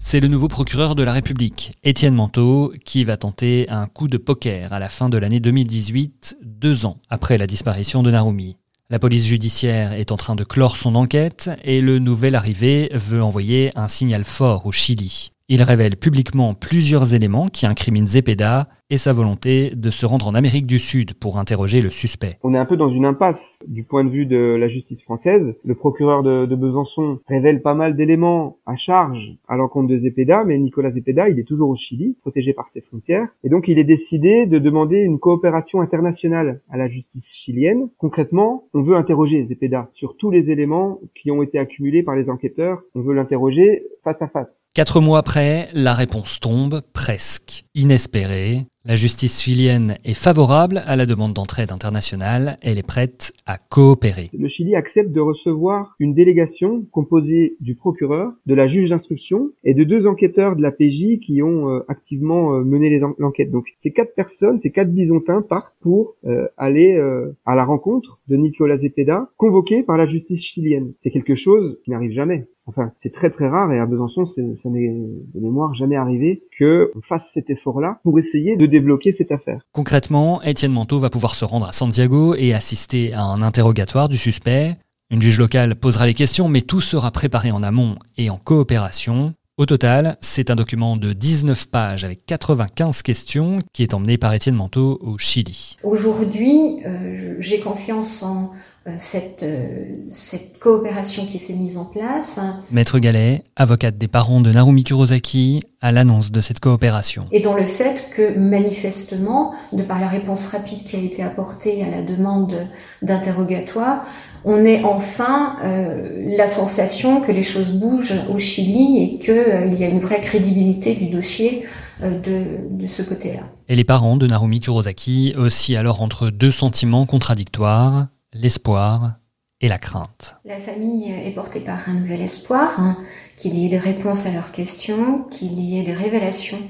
C'est 0.00 0.20
le 0.20 0.28
nouveau 0.28 0.48
procureur 0.48 0.94
de 0.94 1.02
la 1.02 1.12
République, 1.12 1.72
Étienne 1.82 2.14
Manteau, 2.14 2.72
qui 2.84 3.04
va 3.04 3.16
tenter 3.16 3.68
un 3.68 3.86
coup 3.86 4.08
de 4.08 4.16
poker 4.16 4.72
à 4.72 4.78
la 4.78 4.88
fin 4.88 5.08
de 5.08 5.18
l'année 5.18 5.40
2018, 5.40 6.38
deux 6.42 6.86
ans 6.86 6.98
après 7.10 7.36
la 7.36 7.46
disparition 7.46 8.02
de 8.02 8.10
Narumi. 8.10 8.56
La 8.90 8.98
police 8.98 9.26
judiciaire 9.26 9.92
est 9.92 10.12
en 10.12 10.16
train 10.16 10.34
de 10.34 10.44
clore 10.44 10.76
son 10.76 10.94
enquête 10.94 11.50
et 11.62 11.80
le 11.80 11.98
nouvel 11.98 12.36
arrivé 12.36 12.88
veut 12.94 13.22
envoyer 13.22 13.70
un 13.76 13.88
signal 13.88 14.24
fort 14.24 14.64
au 14.66 14.72
Chili. 14.72 15.32
Il 15.48 15.62
révèle 15.62 15.96
publiquement 15.96 16.54
plusieurs 16.54 17.12
éléments 17.12 17.48
qui 17.48 17.66
incriminent 17.66 18.06
Zepeda 18.06 18.68
et 18.90 18.98
sa 18.98 19.12
volonté 19.12 19.72
de 19.74 19.90
se 19.90 20.06
rendre 20.06 20.26
en 20.28 20.34
Amérique 20.34 20.66
du 20.66 20.78
Sud 20.78 21.14
pour 21.14 21.38
interroger 21.38 21.80
le 21.80 21.90
suspect. 21.90 22.38
On 22.42 22.54
est 22.54 22.58
un 22.58 22.64
peu 22.64 22.76
dans 22.76 22.88
une 22.88 23.04
impasse 23.04 23.58
du 23.66 23.84
point 23.84 24.04
de 24.04 24.10
vue 24.10 24.26
de 24.26 24.56
la 24.58 24.68
justice 24.68 25.02
française. 25.02 25.56
Le 25.64 25.74
procureur 25.74 26.22
de, 26.22 26.46
de 26.46 26.56
Besançon 26.56 27.18
révèle 27.28 27.60
pas 27.60 27.74
mal 27.74 27.96
d'éléments 27.96 28.56
à 28.66 28.76
charge 28.76 29.36
à 29.46 29.56
l'encontre 29.56 29.88
de 29.88 29.98
Zepeda, 29.98 30.44
mais 30.44 30.58
Nicolas 30.58 30.90
Zepeda, 30.90 31.28
il 31.28 31.38
est 31.38 31.44
toujours 31.44 31.68
au 31.70 31.76
Chili, 31.76 32.16
protégé 32.22 32.52
par 32.52 32.68
ses 32.68 32.80
frontières, 32.80 33.28
et 33.44 33.48
donc 33.48 33.68
il 33.68 33.78
est 33.78 33.84
décidé 33.84 34.46
de 34.46 34.58
demander 34.58 34.98
une 34.98 35.18
coopération 35.18 35.80
internationale 35.80 36.60
à 36.70 36.76
la 36.76 36.88
justice 36.88 37.34
chilienne. 37.34 37.88
Concrètement, 37.98 38.64
on 38.74 38.82
veut 38.82 38.96
interroger 38.96 39.44
Zepeda 39.44 39.90
sur 39.92 40.16
tous 40.16 40.30
les 40.30 40.50
éléments 40.50 41.00
qui 41.14 41.30
ont 41.30 41.42
été 41.42 41.58
accumulés 41.58 42.02
par 42.02 42.16
les 42.16 42.30
enquêteurs. 42.30 42.80
On 42.94 43.00
veut 43.00 43.14
l'interroger 43.14 43.84
face 44.02 44.22
à 44.22 44.28
face. 44.28 44.66
Quatre 44.74 45.00
mois 45.00 45.18
après, 45.18 45.68
la 45.74 45.92
réponse 45.92 46.40
tombe, 46.40 46.80
presque, 46.92 47.64
inespérée. 47.74 48.66
La 48.88 48.96
justice 48.96 49.42
chilienne 49.42 49.98
est 50.06 50.14
favorable 50.14 50.80
à 50.86 50.96
la 50.96 51.04
demande 51.04 51.34
d'entraide 51.34 51.72
internationale, 51.72 52.56
elle 52.62 52.78
est 52.78 52.86
prête 52.86 53.34
à 53.44 53.58
coopérer. 53.58 54.30
Le 54.32 54.48
Chili 54.48 54.74
accepte 54.74 55.12
de 55.12 55.20
recevoir 55.20 55.94
une 55.98 56.14
délégation 56.14 56.86
composée 56.90 57.58
du 57.60 57.74
procureur, 57.74 58.32
de 58.46 58.54
la 58.54 58.66
juge 58.66 58.88
d'instruction 58.88 59.50
et 59.62 59.74
de 59.74 59.84
deux 59.84 60.06
enquêteurs 60.06 60.56
de 60.56 60.62
la 60.62 60.72
PJ 60.72 61.20
qui 61.20 61.42
ont 61.42 61.68
euh, 61.68 61.80
activement 61.88 62.54
euh, 62.54 62.64
mené 62.64 62.98
l'enquête. 63.18 63.50
Donc 63.50 63.66
ces 63.76 63.92
quatre 63.92 64.14
personnes, 64.14 64.58
ces 64.58 64.70
quatre 64.70 64.90
bisontins 64.90 65.42
partent 65.42 65.76
pour 65.82 66.14
euh, 66.24 66.46
aller 66.56 66.98
à 67.44 67.54
la 67.54 67.66
rencontre 67.66 68.20
de 68.28 68.36
Nicolas 68.36 68.78
Zepeda, 68.78 69.28
convoqué 69.36 69.82
par 69.82 69.98
la 69.98 70.06
justice 70.06 70.42
chilienne. 70.42 70.94
C'est 70.98 71.10
quelque 71.10 71.34
chose 71.34 71.78
qui 71.84 71.90
n'arrive 71.90 72.12
jamais. 72.12 72.46
Enfin, 72.68 72.92
c'est 72.98 73.12
très 73.12 73.30
très 73.30 73.48
rare 73.48 73.72
et 73.72 73.78
à 73.78 73.86
Besançon, 73.86 74.26
ça 74.26 74.42
n'est 74.68 74.88
de 74.88 75.40
mémoire 75.40 75.74
jamais 75.74 75.96
arrivé 75.96 76.44
que 76.58 76.92
on 76.94 77.00
fasse 77.00 77.30
cet 77.32 77.48
effort-là 77.48 77.98
pour 78.02 78.18
essayer 78.18 78.56
de 78.56 78.66
débloquer 78.66 79.10
cette 79.10 79.32
affaire. 79.32 79.62
Concrètement, 79.72 80.42
Étienne 80.42 80.72
Manteau 80.72 80.98
va 80.98 81.08
pouvoir 81.08 81.34
se 81.34 81.46
rendre 81.46 81.66
à 81.66 81.72
Santiago 81.72 82.34
et 82.36 82.52
assister 82.52 83.14
à 83.14 83.22
un 83.22 83.40
interrogatoire 83.40 84.10
du 84.10 84.18
suspect. 84.18 84.76
Une 85.10 85.22
juge 85.22 85.38
locale 85.38 85.76
posera 85.76 86.06
les 86.06 86.12
questions, 86.12 86.48
mais 86.48 86.60
tout 86.60 86.82
sera 86.82 87.10
préparé 87.10 87.50
en 87.50 87.62
amont 87.62 87.96
et 88.18 88.28
en 88.28 88.36
coopération. 88.36 89.32
Au 89.56 89.66
total, 89.66 90.18
c'est 90.20 90.50
un 90.50 90.54
document 90.54 90.96
de 90.96 91.12
19 91.12 91.70
pages 91.70 92.04
avec 92.04 92.24
95 92.26 93.02
questions 93.02 93.58
qui 93.72 93.82
est 93.82 93.94
emmené 93.94 94.18
par 94.18 94.32
Étienne 94.34 94.54
Manteau 94.54 95.00
au 95.02 95.18
Chili. 95.18 95.76
Aujourd'hui, 95.82 96.84
euh, 96.86 97.34
j'ai 97.40 97.58
confiance 97.58 98.22
en 98.22 98.50
cette, 98.96 99.42
euh, 99.42 99.84
cette 100.10 100.58
coopération 100.58 101.26
qui 101.26 101.38
s'est 101.38 101.54
mise 101.54 101.76
en 101.76 101.84
place. 101.84 102.40
Maître 102.70 102.98
Gallet, 102.98 103.42
avocate 103.56 103.98
des 103.98 104.08
parents 104.08 104.40
de 104.40 104.50
Narumi 104.50 104.84
Kurosaki, 104.84 105.62
à 105.80 105.92
l'annonce 105.92 106.32
de 106.32 106.40
cette 106.40 106.60
coopération. 106.60 107.26
Et 107.30 107.40
dans 107.40 107.54
le 107.54 107.64
fait 107.64 108.10
que 108.16 108.36
manifestement, 108.38 109.54
de 109.72 109.82
par 109.82 110.00
la 110.00 110.08
réponse 110.08 110.48
rapide 110.48 110.84
qui 110.84 110.96
a 110.96 111.00
été 111.00 111.22
apportée 111.22 111.84
à 111.84 111.90
la 111.90 112.02
demande 112.02 112.54
d'interrogatoire, 113.02 114.04
on 114.44 114.64
ait 114.64 114.82
enfin 114.84 115.56
euh, 115.64 116.36
la 116.36 116.48
sensation 116.48 117.20
que 117.20 117.32
les 117.32 117.42
choses 117.42 117.72
bougent 117.72 118.20
au 118.30 118.38
Chili 118.38 119.02
et 119.02 119.18
qu'il 119.18 119.34
euh, 119.34 119.74
y 119.74 119.84
a 119.84 119.88
une 119.88 120.00
vraie 120.00 120.20
crédibilité 120.20 120.94
du 120.94 121.10
dossier 121.10 121.64
euh, 122.02 122.18
de, 122.20 122.82
de 122.82 122.86
ce 122.86 123.02
côté-là. 123.02 123.42
Et 123.68 123.74
les 123.74 123.84
parents 123.84 124.16
de 124.16 124.26
Narumi 124.26 124.60
Kurosaki 124.60 125.34
aussi 125.36 125.76
alors 125.76 126.02
entre 126.02 126.30
deux 126.30 126.52
sentiments 126.52 127.06
contradictoires, 127.06 128.06
l'espoir 128.32 129.18
et 129.60 129.68
la 129.68 129.78
crainte. 129.78 130.36
La 130.44 130.58
famille 130.58 131.10
est 131.10 131.32
portée 131.32 131.60
par 131.60 131.88
un 131.88 131.94
nouvel 131.94 132.20
espoir, 132.20 132.78
hein, 132.78 132.96
qu'il 133.36 133.58
y 133.58 133.66
ait 133.66 133.68
des 133.68 133.78
réponses 133.78 134.26
à 134.26 134.32
leurs 134.32 134.52
questions, 134.52 135.24
qu'il 135.30 135.58
y 135.60 135.78
ait 135.78 135.82
des 135.82 135.94
révélations 135.94 136.60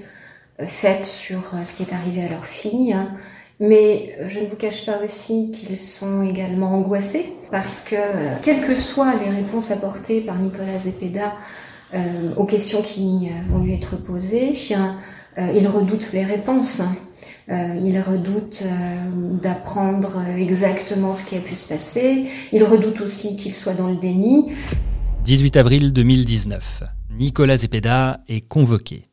euh, 0.61 0.67
faites 0.67 1.07
sur 1.07 1.39
euh, 1.55 1.65
ce 1.65 1.77
qui 1.77 1.83
est 1.83 1.93
arrivé 1.93 2.25
à 2.25 2.29
leur 2.29 2.47
fille. 2.47 2.93
hein. 2.93 3.15
Mais 3.61 4.15
euh, 4.21 4.29
je 4.29 4.41
ne 4.41 4.47
vous 4.47 4.57
cache 4.57 4.87
pas 4.87 4.99
aussi 5.05 5.51
qu'ils 5.51 5.79
sont 5.79 6.23
également 6.23 6.75
angoissés 6.75 7.33
parce 7.51 7.81
que, 7.81 7.97
quelles 8.43 8.65
que 8.67 8.77
soient 8.77 9.15
les 9.17 9.31
réponses 9.31 9.71
apportées 9.71 10.21
par 10.21 10.37
Nicolas 10.37 10.79
Zepeda 10.79 11.35
aux 12.37 12.45
questions 12.45 12.83
qui 12.83 13.31
vont 13.49 13.61
lui 13.61 13.73
être 13.73 13.97
posées, 13.97 14.53
euh, 15.39 15.53
il 15.55 15.67
redoute 15.69 16.13
les 16.13 16.25
réponses. 16.25 16.83
Euh, 17.51 17.81
il 17.83 17.99
redoute 18.01 18.63
euh, 18.67 19.41
d'apprendre 19.43 20.21
exactement 20.37 21.15
ce 21.15 21.25
qui 21.25 21.35
a 21.35 21.41
pu 21.41 21.55
se 21.55 21.67
passer. 21.67 22.27
Il 22.53 22.63
redoute 22.63 23.01
aussi 23.01 23.39
qu'il 23.39 23.55
soit 23.55 23.73
dans 23.73 23.89
le 23.89 23.97
déni. 23.97 24.53
18 25.25 25.57
avril 25.57 25.93
2019. 25.95 26.83
Nicolas 27.19 27.57
Zepeda 27.57 28.21
est 28.29 28.47
convoqué. 28.47 29.05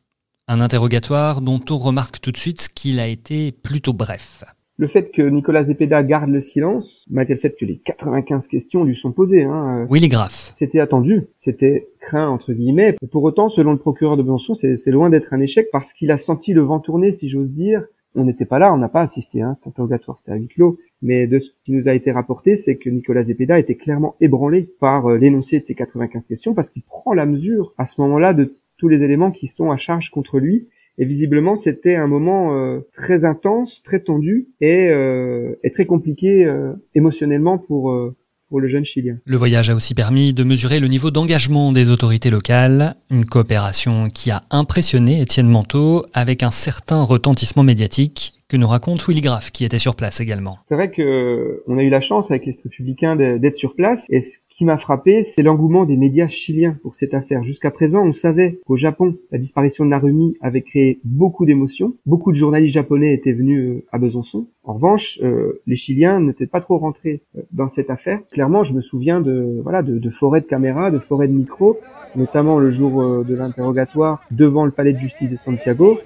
Un 0.48 0.60
interrogatoire 0.60 1.40
dont 1.40 1.62
on 1.70 1.78
remarque 1.78 2.20
tout 2.20 2.30
de 2.30 2.36
suite 2.36 2.68
qu'il 2.74 3.00
a 3.00 3.06
été 3.08 3.52
plutôt 3.52 3.94
bref. 3.94 4.44
Le 4.78 4.86
fait 4.86 5.10
que 5.10 5.22
Nicolas 5.22 5.64
Zepeda 5.64 6.02
garde 6.02 6.28
le 6.28 6.42
silence, 6.42 7.06
malgré 7.08 7.34
le 7.34 7.40
fait 7.40 7.56
que 7.58 7.64
les 7.64 7.78
95 7.78 8.46
questions 8.48 8.84
lui 8.84 8.94
sont 8.94 9.12
posées, 9.12 9.44
hein, 9.44 9.80
euh, 9.80 9.86
Willy 9.90 10.08
Graff. 10.08 10.50
c'était 10.52 10.80
attendu, 10.80 11.22
c'était 11.38 11.88
craint 12.00 12.28
entre 12.28 12.52
guillemets. 12.52 12.94
Pour 13.10 13.22
autant, 13.22 13.48
selon 13.48 13.72
le 13.72 13.78
procureur 13.78 14.18
de 14.18 14.22
Besançon, 14.22 14.54
c'est 14.54 14.76
c'est 14.76 14.90
loin 14.90 15.08
d'être 15.08 15.32
un 15.32 15.40
échec 15.40 15.68
parce 15.72 15.94
qu'il 15.94 16.10
a 16.10 16.18
senti 16.18 16.52
le 16.52 16.60
vent 16.60 16.78
tourner, 16.78 17.12
si 17.12 17.30
j'ose 17.30 17.52
dire. 17.52 17.86
On 18.16 18.24
n'était 18.24 18.46
pas 18.46 18.58
là, 18.58 18.72
on 18.72 18.78
n'a 18.78 18.88
pas 18.88 19.02
assisté 19.02 19.42
à 19.42 19.48
hein, 19.48 19.54
cet 19.54 19.66
interrogatoire, 19.66 20.18
c'était 20.18 20.32
à 20.32 20.36
huis 20.36 20.48
clos. 20.48 20.78
Mais 21.02 21.26
de 21.26 21.38
ce 21.38 21.50
qui 21.64 21.72
nous 21.72 21.88
a 21.88 21.94
été 21.94 22.10
rapporté, 22.10 22.56
c'est 22.56 22.76
que 22.76 22.90
Nicolas 22.90 23.22
Zepeda 23.22 23.58
était 23.58 23.76
clairement 23.76 24.16
ébranlé 24.20 24.68
par 24.80 25.10
euh, 25.10 25.18
l'énoncé 25.18 25.60
de 25.60 25.66
ces 25.66 25.74
95 25.74 26.26
questions 26.26 26.54
parce 26.54 26.70
qu'il 26.70 26.82
prend 26.82 27.12
la 27.12 27.26
mesure 27.26 27.74
à 27.78 27.86
ce 27.86 28.00
moment-là 28.00 28.32
de 28.32 28.56
tous 28.78 28.88
les 28.88 29.02
éléments 29.02 29.30
qui 29.30 29.46
sont 29.46 29.70
à 29.70 29.76
charge 29.76 30.10
contre 30.10 30.38
lui. 30.38 30.68
Et 30.98 31.04
visiblement, 31.04 31.56
c'était 31.56 31.94
un 31.94 32.06
moment 32.06 32.56
euh, 32.56 32.80
très 32.94 33.24
intense, 33.24 33.82
très 33.82 34.00
tendu 34.00 34.48
et, 34.60 34.88
euh, 34.88 35.54
et 35.62 35.70
très 35.70 35.84
compliqué 35.84 36.46
euh, 36.46 36.72
émotionnellement 36.94 37.58
pour 37.58 37.90
euh, 37.90 38.16
pour 38.48 38.60
le 38.60 38.68
jeune 38.68 38.84
Chilien. 38.84 39.18
Le 39.24 39.36
voyage 39.36 39.70
a 39.70 39.74
aussi 39.74 39.94
permis 39.94 40.32
de 40.32 40.44
mesurer 40.44 40.80
le 40.80 40.88
niveau 40.88 41.10
d'engagement 41.10 41.72
des 41.72 41.90
autorités 41.90 42.30
locales, 42.30 42.94
une 43.10 43.24
coopération 43.24 44.08
qui 44.08 44.30
a 44.30 44.42
impressionné 44.50 45.20
Étienne 45.20 45.48
Manteau 45.48 46.06
avec 46.14 46.42
un 46.42 46.50
certain 46.50 47.02
retentissement 47.02 47.62
médiatique 47.62 48.34
que 48.48 48.56
nous 48.56 48.68
raconte 48.68 49.06
Willy 49.08 49.20
Graff 49.20 49.50
qui 49.50 49.64
était 49.64 49.78
sur 49.78 49.96
place 49.96 50.20
également. 50.20 50.58
C'est 50.64 50.76
vrai 50.76 50.90
que 50.90 51.02
euh, 51.02 51.64
on 51.66 51.78
a 51.78 51.82
eu 51.82 51.90
la 51.90 52.00
chance 52.00 52.30
avec 52.30 52.46
les 52.46 52.54
républicains 52.62 53.16
d'être 53.16 53.56
sur 53.56 53.74
place 53.74 54.06
et 54.08 54.20
ce 54.20 54.38
qui 54.56 54.64
m'a 54.64 54.78
frappé, 54.78 55.22
c'est 55.22 55.42
l'engouement 55.42 55.84
des 55.84 55.98
médias 55.98 56.28
chiliens 56.28 56.78
pour 56.82 56.94
cette 56.94 57.12
affaire. 57.12 57.44
Jusqu'à 57.44 57.70
présent, 57.70 58.02
on 58.02 58.12
savait 58.12 58.58
qu'au 58.64 58.76
Japon, 58.76 59.16
la 59.30 59.36
disparition 59.36 59.84
de 59.84 59.90
Narumi 59.90 60.34
avait 60.40 60.62
créé 60.62 60.98
beaucoup 61.04 61.44
d'émotions. 61.44 61.92
Beaucoup 62.06 62.32
de 62.32 62.36
journalistes 62.38 62.72
japonais 62.72 63.12
étaient 63.12 63.34
venus 63.34 63.68
euh, 63.68 63.84
à 63.92 63.98
Besançon. 63.98 64.46
En 64.64 64.72
revanche, 64.72 65.20
euh, 65.22 65.60
les 65.66 65.76
Chiliens 65.76 66.20
n'étaient 66.20 66.46
pas 66.46 66.62
trop 66.62 66.78
rentrés 66.78 67.20
euh, 67.36 67.42
dans 67.52 67.68
cette 67.68 67.90
affaire. 67.90 68.20
Clairement, 68.32 68.64
je 68.64 68.72
me 68.72 68.80
souviens 68.80 69.20
de 69.20 69.60
voilà 69.62 69.82
de, 69.82 69.98
de 69.98 70.10
forêts 70.10 70.40
de 70.40 70.46
caméras, 70.46 70.90
de 70.90 70.98
forêts 70.98 71.28
de 71.28 71.34
micros, 71.34 71.78
notamment 72.16 72.58
le 72.58 72.70
jour 72.70 73.02
euh, 73.02 73.24
de 73.24 73.34
l'interrogatoire 73.34 74.22
devant 74.30 74.64
le 74.64 74.70
palais 74.70 74.92
de 74.92 74.98
justice 74.98 75.30
de 75.30 75.36
Santiago. 75.36 76.00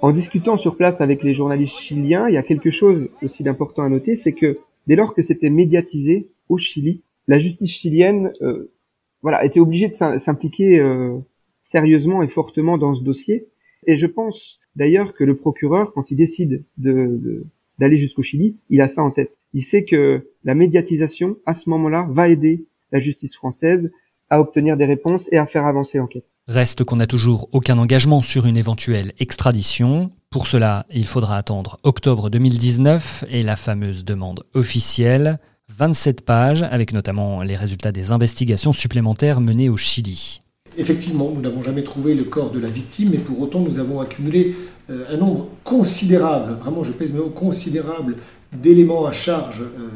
En 0.00 0.12
discutant 0.12 0.56
sur 0.56 0.76
place 0.76 1.00
avec 1.00 1.22
les 1.22 1.34
journalistes 1.34 1.78
chiliens, 1.78 2.28
il 2.28 2.34
y 2.34 2.38
a 2.38 2.42
quelque 2.42 2.70
chose 2.70 3.08
aussi 3.22 3.42
d'important 3.42 3.82
à 3.82 3.88
noter, 3.88 4.14
c'est 4.14 4.32
que 4.32 4.58
dès 4.86 4.96
lors 4.96 5.14
que 5.14 5.22
c'était 5.22 5.50
médiatisé 5.50 6.28
au 6.48 6.58
Chili, 6.58 7.02
la 7.26 7.38
justice 7.38 7.70
chilienne 7.70 8.32
euh, 8.42 8.70
voilà, 9.22 9.44
était 9.44 9.60
obligée 9.60 9.88
de 9.88 9.94
s'im- 9.94 10.18
s'impliquer 10.18 10.78
euh, 10.80 11.16
sérieusement 11.62 12.22
et 12.22 12.28
fortement 12.28 12.76
dans 12.78 12.94
ce 12.94 13.02
dossier. 13.02 13.46
Et 13.86 13.96
je 13.98 14.06
pense 14.06 14.58
d'ailleurs 14.76 15.14
que 15.14 15.24
le 15.24 15.36
procureur, 15.36 15.92
quand 15.92 16.10
il 16.10 16.16
décide 16.16 16.64
de, 16.76 16.92
de- 16.92 17.46
d'aller 17.78 17.96
jusqu'au 17.96 18.22
Chili, 18.22 18.56
il 18.70 18.80
a 18.80 18.88
ça 18.88 19.02
en 19.02 19.10
tête. 19.10 19.36
Il 19.52 19.62
sait 19.62 19.84
que 19.84 20.28
la 20.44 20.54
médiatisation, 20.54 21.36
à 21.46 21.54
ce 21.54 21.70
moment-là, 21.70 22.06
va 22.10 22.28
aider 22.28 22.66
la 22.92 23.00
justice 23.00 23.34
française 23.34 23.90
à 24.30 24.40
obtenir 24.40 24.76
des 24.76 24.84
réponses 24.84 25.28
et 25.32 25.36
à 25.38 25.46
faire 25.46 25.64
avancer 25.66 25.98
l'enquête. 25.98 26.24
Reste 26.48 26.84
qu'on 26.84 26.96
n'a 26.96 27.06
toujours 27.06 27.48
aucun 27.52 27.78
engagement 27.78 28.20
sur 28.20 28.46
une 28.46 28.56
éventuelle 28.56 29.12
extradition. 29.18 30.10
Pour 30.34 30.48
cela, 30.48 30.84
il 30.92 31.06
faudra 31.06 31.36
attendre 31.36 31.78
octobre 31.84 32.28
2019 32.28 33.22
et 33.30 33.42
la 33.42 33.54
fameuse 33.54 34.04
demande 34.04 34.42
officielle, 34.52 35.38
27 35.68 36.24
pages 36.24 36.64
avec 36.64 36.92
notamment 36.92 37.40
les 37.44 37.54
résultats 37.54 37.92
des 37.92 38.10
investigations 38.10 38.72
supplémentaires 38.72 39.40
menées 39.40 39.68
au 39.68 39.76
Chili. 39.76 40.42
Effectivement, 40.76 41.30
nous 41.32 41.40
n'avons 41.40 41.62
jamais 41.62 41.84
trouvé 41.84 42.16
le 42.16 42.24
corps 42.24 42.50
de 42.50 42.58
la 42.58 42.68
victime, 42.68 43.10
mais 43.12 43.18
pour 43.18 43.40
autant 43.40 43.60
nous 43.60 43.78
avons 43.78 44.00
accumulé 44.00 44.56
un 44.88 45.16
nombre 45.16 45.48
considérable, 45.64 46.54
vraiment 46.60 46.84
je 46.84 46.92
pèse 46.92 47.12
mes 47.12 47.18
mots, 47.18 47.30
considérable 47.30 48.16
d'éléments 48.52 49.06
à 49.06 49.12
charge 49.12 49.62
euh, 49.62 49.88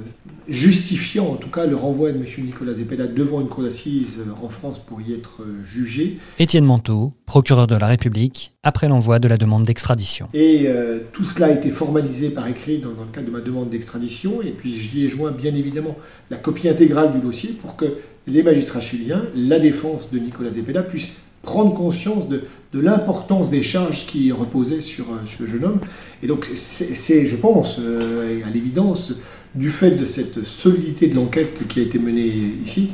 justifiant 0.49 1.27
en 1.27 1.37
tout 1.37 1.51
cas 1.51 1.67
le 1.67 1.77
renvoi 1.77 2.11
de 2.11 2.17
M. 2.17 2.25
Nicolas 2.39 2.75
Zepeda 2.75 3.07
devant 3.07 3.41
une 3.41 3.49
cour 3.49 3.63
d'assises 3.63 4.19
euh, 4.19 4.45
en 4.45 4.49
France 4.49 4.79
pour 4.79 5.01
y 5.01 5.13
être 5.13 5.43
jugé. 5.63 6.19
Étienne 6.39 6.65
Manteau, 6.65 7.13
procureur 7.27 7.67
de 7.67 7.77
la 7.77 7.87
République, 7.87 8.55
après 8.63 8.89
l'envoi 8.89 9.19
de 9.19 9.29
la 9.29 9.37
demande 9.37 9.65
d'extradition. 9.65 10.29
Et 10.33 10.69
tout 11.13 11.25
cela 11.25 11.47
a 11.47 11.51
été 11.51 11.71
formalisé 11.71 12.31
par 12.31 12.47
écrit 12.49 12.79
dans, 12.79 12.93
dans 12.93 13.05
le 13.05 13.11
cadre 13.13 13.27
de 13.27 13.33
ma 13.33 13.41
demande 13.41 13.71
d'extradition, 13.71 14.43
et 14.43 14.51
puis 14.51 14.73
j'y 14.73 15.05
ai 15.05 15.09
joint 15.09 15.31
bien 15.31 15.55
évidemment 15.55 15.97
la 16.31 16.39
copie 16.39 16.69
intégrale 16.69 17.13
du 17.13 17.19
dossier 17.19 17.51
pour 17.51 17.77
que 17.77 17.99
les 18.27 18.43
magistrats 18.43 18.81
chiliens, 18.81 19.23
la 19.35 19.59
défense 19.59 20.11
de 20.11 20.19
Nicolas 20.19 20.51
Zepeda 20.51 20.83
puissent 20.83 21.17
prendre 21.49 21.73
conscience 21.73 22.29
de, 22.29 22.43
l'importance 22.75 23.49
des 23.49 23.63
charges 23.63 24.05
qui 24.07 24.31
reposaient 24.33 24.83
sur, 24.83 25.07
euh, 25.07 25.25
sur, 25.25 25.45
le 25.45 25.47
jeune 25.47 25.65
homme. 25.65 25.81
Et 26.23 26.27
donc 26.27 26.51
c'est, 26.55 27.27
je 27.27 27.37
pense, 27.37 27.79
euh, 27.81 28.47
à 28.47 28.51
l'évidence, 28.51 29.15
du 29.55 29.71
fait 29.71 29.93
de 29.93 30.05
cette 30.05 30.45
solidité 30.45 31.09
de 31.09 31.15
l'enquête 31.15 31.67
qui 31.67 31.81
a 31.81 31.83
été 31.83 31.99
menée 31.99 32.31
ici, 32.63 32.91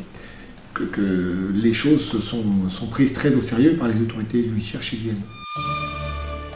que, 0.73 0.84
que 0.84 1.52
les 1.52 1.75
choses 1.75 2.04
sont, 2.20 2.68
sont 2.68 2.87
prises 2.87 3.12
très 3.12 3.34
au 3.34 3.42
sérieux 3.42 3.75
par 3.75 3.88
les 3.88 4.00
autorités 4.00 4.40
judiciaires 4.44 4.82
chiliennes. 4.82 5.23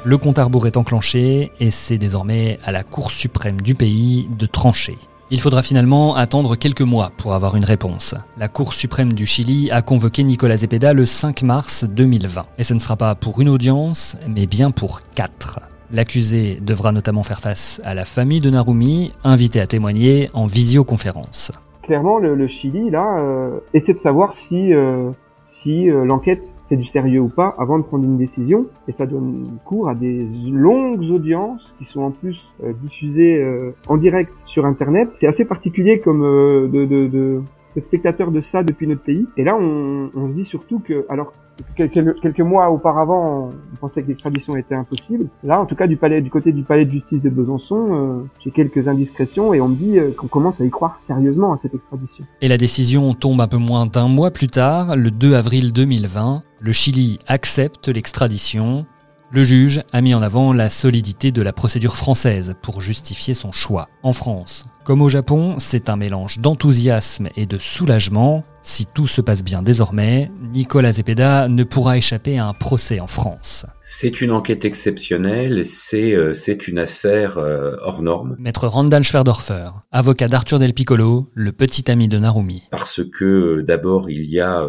Le 0.04 0.16
compte 0.16 0.38
à 0.38 0.44
rebours 0.44 0.68
est 0.68 0.76
enclenché 0.76 1.50
et 1.58 1.72
c'est 1.72 1.98
désormais 1.98 2.60
à 2.64 2.70
la 2.70 2.84
Cour 2.84 3.10
suprême 3.10 3.60
du 3.60 3.74
pays 3.74 4.28
de 4.38 4.46
trancher. 4.46 4.96
Il 5.30 5.42
faudra 5.42 5.62
finalement 5.62 6.14
attendre 6.14 6.56
quelques 6.56 6.80
mois 6.80 7.12
pour 7.18 7.34
avoir 7.34 7.54
une 7.54 7.66
réponse. 7.66 8.14
La 8.38 8.48
Cour 8.48 8.72
suprême 8.72 9.12
du 9.12 9.26
Chili 9.26 9.70
a 9.70 9.82
convoqué 9.82 10.24
Nicolas 10.24 10.56
Zepeda 10.56 10.94
le 10.94 11.04
5 11.04 11.42
mars 11.42 11.84
2020. 11.84 12.46
Et 12.56 12.64
ce 12.64 12.72
ne 12.72 12.78
sera 12.78 12.96
pas 12.96 13.14
pour 13.14 13.38
une 13.42 13.50
audience, 13.50 14.16
mais 14.26 14.46
bien 14.46 14.70
pour 14.70 15.02
quatre. 15.14 15.60
L'accusé 15.92 16.58
devra 16.62 16.92
notamment 16.92 17.24
faire 17.24 17.40
face 17.40 17.78
à 17.84 17.92
la 17.92 18.06
famille 18.06 18.40
de 18.40 18.48
Narumi, 18.48 19.12
invité 19.22 19.60
à 19.60 19.66
témoigner 19.66 20.30
en 20.32 20.46
visioconférence. 20.46 21.52
Clairement, 21.82 22.18
le, 22.18 22.46
Chili, 22.46 22.88
là, 22.88 23.18
euh, 23.20 23.60
essaie 23.74 23.92
de 23.92 23.98
savoir 23.98 24.32
si 24.32 24.72
euh, 24.72 25.10
si 25.48 25.90
euh, 25.90 26.04
l'enquête 26.04 26.54
c'est 26.64 26.76
du 26.76 26.84
sérieux 26.84 27.20
ou 27.20 27.28
pas 27.28 27.54
avant 27.56 27.78
de 27.78 27.82
prendre 27.82 28.04
une 28.04 28.18
décision 28.18 28.66
et 28.86 28.92
ça 28.92 29.06
donne 29.06 29.58
cours 29.64 29.88
à 29.88 29.94
des 29.94 30.28
longues 30.50 31.10
audiences 31.10 31.74
qui 31.78 31.86
sont 31.86 32.02
en 32.02 32.10
plus 32.10 32.52
euh, 32.62 32.74
diffusées 32.82 33.42
euh, 33.42 33.74
en 33.88 33.96
direct 33.96 34.34
sur 34.44 34.66
internet. 34.66 35.08
C'est 35.12 35.26
assez 35.26 35.46
particulier 35.46 36.00
comme 36.00 36.20
de, 36.22 36.84
de, 36.84 37.06
de, 37.06 37.40
spectateur 37.84 38.30
de 38.30 38.40
ça 38.40 38.62
depuis 38.62 38.86
notre 38.86 39.02
pays. 39.02 39.26
Et 39.36 39.44
là, 39.44 39.56
on, 39.56 40.10
on 40.14 40.28
se 40.28 40.34
dit 40.34 40.44
surtout 40.44 40.78
que, 40.80 41.06
alors 41.08 41.32
quelques, 41.76 42.20
quelques 42.20 42.40
mois 42.40 42.70
auparavant, 42.70 43.50
on 43.72 43.76
pensait 43.76 44.02
que 44.02 44.08
l'extradition 44.08 44.56
était 44.56 44.74
impossible. 44.74 45.28
Là, 45.42 45.60
en 45.60 45.66
tout 45.66 45.74
cas, 45.74 45.86
du 45.86 45.96
palais, 45.96 46.22
du 46.22 46.30
côté 46.30 46.52
du 46.52 46.62
palais 46.62 46.84
de 46.84 46.90
justice 46.90 47.20
de 47.20 47.30
Besançon, 47.30 47.88
euh, 47.90 48.24
j'ai 48.44 48.50
quelques 48.50 48.88
indiscrétions 48.88 49.54
et 49.54 49.60
on 49.60 49.68
me 49.68 49.76
dit 49.76 49.98
euh, 49.98 50.10
qu'on 50.16 50.28
commence 50.28 50.60
à 50.60 50.64
y 50.64 50.70
croire 50.70 50.98
sérieusement 50.98 51.52
à 51.52 51.58
cette 51.58 51.74
extradition. 51.74 52.24
Et 52.40 52.48
la 52.48 52.56
décision 52.56 53.14
tombe 53.14 53.40
un 53.40 53.48
peu 53.48 53.56
moins 53.56 53.86
d'un 53.86 54.08
mois 54.08 54.30
plus 54.30 54.48
tard, 54.48 54.96
le 54.96 55.10
2 55.10 55.34
avril 55.34 55.72
2020. 55.72 56.42
Le 56.60 56.72
Chili 56.72 57.18
accepte 57.26 57.88
l'extradition. 57.88 58.86
Le 59.30 59.44
juge 59.44 59.82
a 59.92 60.00
mis 60.00 60.14
en 60.14 60.22
avant 60.22 60.54
la 60.54 60.70
solidité 60.70 61.32
de 61.32 61.42
la 61.42 61.52
procédure 61.52 61.96
française 61.96 62.54
pour 62.62 62.80
justifier 62.80 63.34
son 63.34 63.52
choix. 63.52 63.88
En 64.02 64.14
France, 64.14 64.64
comme 64.88 65.02
au 65.02 65.10
Japon, 65.10 65.56
c'est 65.58 65.90
un 65.90 65.96
mélange 65.96 66.38
d'enthousiasme 66.38 67.28
et 67.36 67.44
de 67.44 67.58
soulagement. 67.58 68.42
Si 68.62 68.86
tout 68.86 69.06
se 69.06 69.20
passe 69.20 69.44
bien 69.44 69.60
désormais, 69.60 70.30
Nicolas 70.54 70.92
Zepeda 70.92 71.46
ne 71.46 71.62
pourra 71.62 71.98
échapper 71.98 72.38
à 72.38 72.46
un 72.46 72.54
procès 72.54 72.98
en 72.98 73.06
France. 73.06 73.66
C'est 73.82 74.22
une 74.22 74.30
enquête 74.30 74.64
exceptionnelle, 74.64 75.66
c'est 75.66 76.14
euh, 76.14 76.32
une 76.66 76.78
affaire 76.78 77.36
euh, 77.36 77.76
hors 77.82 78.00
norme. 78.00 78.34
Maître 78.38 78.66
Randall 78.66 79.04
Schwerdorfer, 79.04 79.72
avocat 79.92 80.28
d'Arthur 80.28 80.58
Del 80.58 80.72
Piccolo, 80.72 81.28
le 81.34 81.52
petit 81.52 81.90
ami 81.90 82.08
de 82.08 82.18
Narumi. 82.18 82.62
Parce 82.70 83.02
que 83.02 83.58
euh, 83.58 83.62
d'abord 83.62 84.08
il 84.08 84.24
y 84.24 84.40
a 84.40 84.66